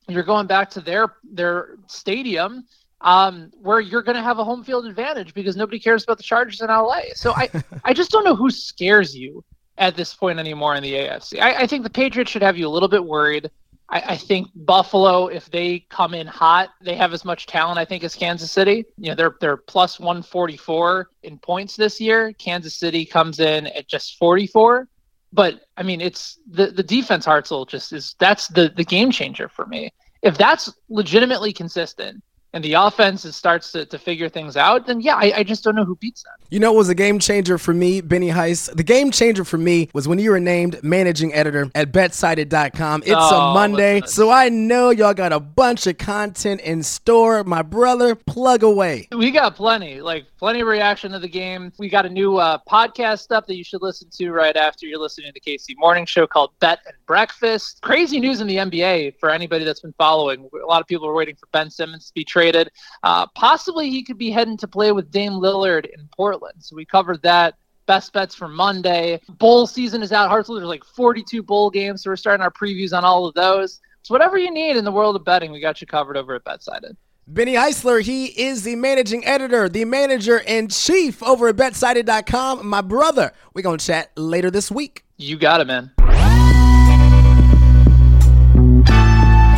you're 0.07 0.23
going 0.23 0.47
back 0.47 0.69
to 0.71 0.81
their 0.81 1.15
their 1.23 1.77
stadium 1.87 2.65
um, 3.01 3.51
where 3.61 3.79
you're 3.79 4.03
going 4.03 4.15
to 4.15 4.21
have 4.21 4.39
a 4.39 4.43
home 4.43 4.63
field 4.63 4.85
advantage 4.85 5.33
because 5.33 5.55
nobody 5.55 5.79
cares 5.79 6.03
about 6.03 6.17
the 6.17 6.23
Chargers 6.23 6.61
in 6.61 6.67
LA. 6.67 7.01
So 7.13 7.33
I 7.33 7.49
I 7.83 7.93
just 7.93 8.11
don't 8.11 8.23
know 8.23 8.35
who 8.35 8.49
scares 8.49 9.15
you 9.15 9.43
at 9.77 9.95
this 9.95 10.13
point 10.13 10.39
anymore 10.39 10.75
in 10.75 10.83
the 10.83 10.93
AFC. 10.93 11.39
I, 11.39 11.61
I 11.63 11.67
think 11.67 11.83
the 11.83 11.89
Patriots 11.89 12.31
should 12.31 12.43
have 12.43 12.57
you 12.57 12.67
a 12.67 12.69
little 12.69 12.89
bit 12.89 13.03
worried. 13.03 13.49
I, 13.93 14.15
think 14.15 14.47
Buffalo, 14.55 15.27
if 15.27 15.51
they 15.51 15.79
come 15.89 16.13
in 16.13 16.25
hot, 16.25 16.69
they 16.81 16.95
have 16.95 17.11
as 17.11 17.25
much 17.25 17.45
talent, 17.45 17.77
I 17.77 17.83
think, 17.83 18.05
as 18.05 18.15
Kansas 18.15 18.49
City. 18.49 18.85
You 18.97 19.09
know, 19.09 19.15
they're 19.15 19.35
they're 19.41 19.57
plus 19.57 19.99
144 19.99 21.09
in 21.23 21.37
points 21.37 21.75
this 21.75 21.99
year. 21.99 22.31
Kansas 22.33 22.73
City 22.73 23.05
comes 23.05 23.41
in 23.41 23.67
at 23.67 23.89
just 23.89 24.17
44 24.17 24.87
but 25.33 25.61
I 25.77 25.83
mean, 25.83 26.01
it's 26.01 26.39
the 26.49 26.67
the 26.67 26.83
defense 26.83 27.25
Hartzell 27.25 27.67
just 27.67 27.93
is 27.93 28.15
that's 28.19 28.47
the 28.49 28.71
the 28.75 28.83
game 28.83 29.11
changer 29.11 29.47
for 29.47 29.65
me. 29.65 29.93
If 30.21 30.37
that's 30.37 30.71
legitimately 30.89 31.53
consistent, 31.53 32.23
and 32.53 32.63
the 32.63 32.73
offense 32.73 33.23
starts 33.35 33.71
to, 33.71 33.85
to 33.85 33.97
figure 33.97 34.27
things 34.27 34.57
out, 34.57 34.85
then 34.87 34.99
yeah, 34.99 35.15
I, 35.15 35.33
I 35.37 35.43
just 35.43 35.63
don't 35.63 35.75
know 35.75 35.85
who 35.85 35.95
beats 35.95 36.23
them. 36.23 36.33
You 36.49 36.59
know, 36.59 36.73
it 36.73 36.77
was 36.77 36.89
a 36.89 36.95
game 36.95 37.17
changer 37.19 37.57
for 37.57 37.73
me, 37.73 38.01
Benny 38.01 38.27
Heist. 38.27 38.75
The 38.75 38.83
game 38.83 39.11
changer 39.11 39.45
for 39.45 39.57
me 39.57 39.89
was 39.93 40.07
when 40.07 40.19
you 40.19 40.31
were 40.31 40.39
named 40.39 40.83
managing 40.83 41.33
editor 41.33 41.71
at 41.75 41.93
betsided.com. 41.93 43.03
It's 43.03 43.13
oh, 43.15 43.51
a 43.51 43.53
Monday, 43.53 44.01
so 44.05 44.29
I 44.29 44.49
know 44.49 44.89
y'all 44.89 45.13
got 45.13 45.31
a 45.31 45.39
bunch 45.39 45.87
of 45.87 45.97
content 45.97 46.59
in 46.61 46.83
store. 46.83 47.43
My 47.45 47.61
brother, 47.61 48.15
plug 48.15 48.63
away. 48.63 49.07
We 49.13 49.31
got 49.31 49.55
plenty, 49.55 50.01
like 50.01 50.25
plenty 50.37 50.59
of 50.59 50.67
reaction 50.67 51.13
to 51.13 51.19
the 51.19 51.29
game. 51.29 51.71
We 51.79 51.87
got 51.87 52.05
a 52.05 52.09
new 52.09 52.37
uh, 52.37 52.57
podcast 52.69 53.19
stuff 53.19 53.47
that 53.47 53.55
you 53.55 53.63
should 53.63 53.81
listen 53.81 54.09
to 54.17 54.31
right 54.31 54.57
after 54.57 54.85
you're 54.85 54.99
listening 54.99 55.31
to 55.31 55.33
the 55.33 55.39
KC 55.39 55.75
Morning 55.77 56.05
Show 56.05 56.27
called 56.27 56.51
Bet 56.59 56.79
and 56.85 56.95
Breakfast. 57.05 57.81
Crazy 57.81 58.19
news 58.19 58.41
in 58.41 58.47
the 58.47 58.57
NBA 58.57 59.19
for 59.19 59.29
anybody 59.29 59.63
that's 59.63 59.79
been 59.79 59.93
following. 59.93 60.49
A 60.61 60.65
lot 60.65 60.81
of 60.81 60.87
people 60.87 61.07
are 61.07 61.13
waiting 61.13 61.35
for 61.35 61.47
Ben 61.53 61.69
Simmons 61.69 62.07
to 62.07 62.13
be 62.13 62.25
traded 62.25 62.40
traded. 62.41 62.71
Uh, 63.03 63.27
possibly 63.35 63.89
he 63.89 64.03
could 64.03 64.17
be 64.17 64.31
heading 64.31 64.57
to 64.57 64.67
play 64.67 64.91
with 64.91 65.11
Dame 65.11 65.33
Lillard 65.33 65.85
in 65.85 66.09
Portland. 66.15 66.55
So 66.59 66.75
we 66.75 66.85
covered 66.85 67.21
that. 67.21 67.55
Best 67.85 68.13
bets 68.13 68.33
for 68.33 68.47
Monday. 68.47 69.19
Bowl 69.37 69.67
season 69.67 70.01
is 70.01 70.11
out. 70.11 70.31
Hartzell, 70.31 70.57
there's 70.57 70.67
like 70.67 70.83
42 70.83 71.43
bowl 71.43 71.69
games, 71.69 72.03
so 72.03 72.09
we're 72.09 72.15
starting 72.15 72.41
our 72.41 72.51
previews 72.51 72.97
on 72.97 73.03
all 73.03 73.25
of 73.25 73.33
those. 73.35 73.79
So 74.03 74.13
whatever 74.13 74.37
you 74.37 74.51
need 74.51 74.77
in 74.77 74.85
the 74.85 74.91
world 74.91 75.15
of 75.15 75.23
betting, 75.25 75.51
we 75.51 75.59
got 75.59 75.81
you 75.81 75.87
covered 75.87 76.17
over 76.17 76.35
at 76.35 76.43
BetSided. 76.43 76.95
Benny 77.27 77.53
Eisler, 77.53 78.01
he 78.01 78.25
is 78.25 78.63
the 78.63 78.75
managing 78.75 79.25
editor, 79.25 79.69
the 79.69 79.85
manager 79.85 80.39
in 80.39 80.69
chief 80.69 81.21
over 81.21 81.49
at 81.49 81.55
betsided.com. 81.55 82.65
My 82.65 82.81
brother, 82.81 83.33
we're 83.53 83.61
going 83.61 83.77
to 83.77 83.85
chat 83.85 84.11
later 84.15 84.49
this 84.49 84.71
week. 84.71 85.05
You 85.17 85.37
got 85.37 85.61
it, 85.61 85.67
man. 85.67 85.91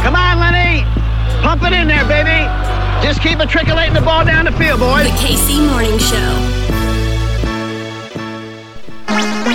Come 0.01 0.15
on, 0.15 0.39
Lenny. 0.39 0.83
Pump 1.41 1.63
it 1.63 1.73
in 1.73 1.87
there, 1.87 2.05
baby. 2.05 2.62
Just 3.03 3.21
keep 3.21 3.37
matriculating 3.37 3.93
the 3.93 4.01
ball 4.01 4.23
down 4.25 4.45
the 4.45 4.51
field, 4.53 4.79
boys. 4.79 5.03
The 5.03 5.09
KC 5.17 5.59
Morning 5.69 5.99
Show. 5.99 6.63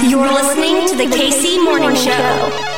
You're 0.07 0.33
listening 0.33 0.87
to 0.89 0.97
the 0.97 1.17
KC 1.17 1.65
Morning 1.65 1.97
Show. 1.97 2.78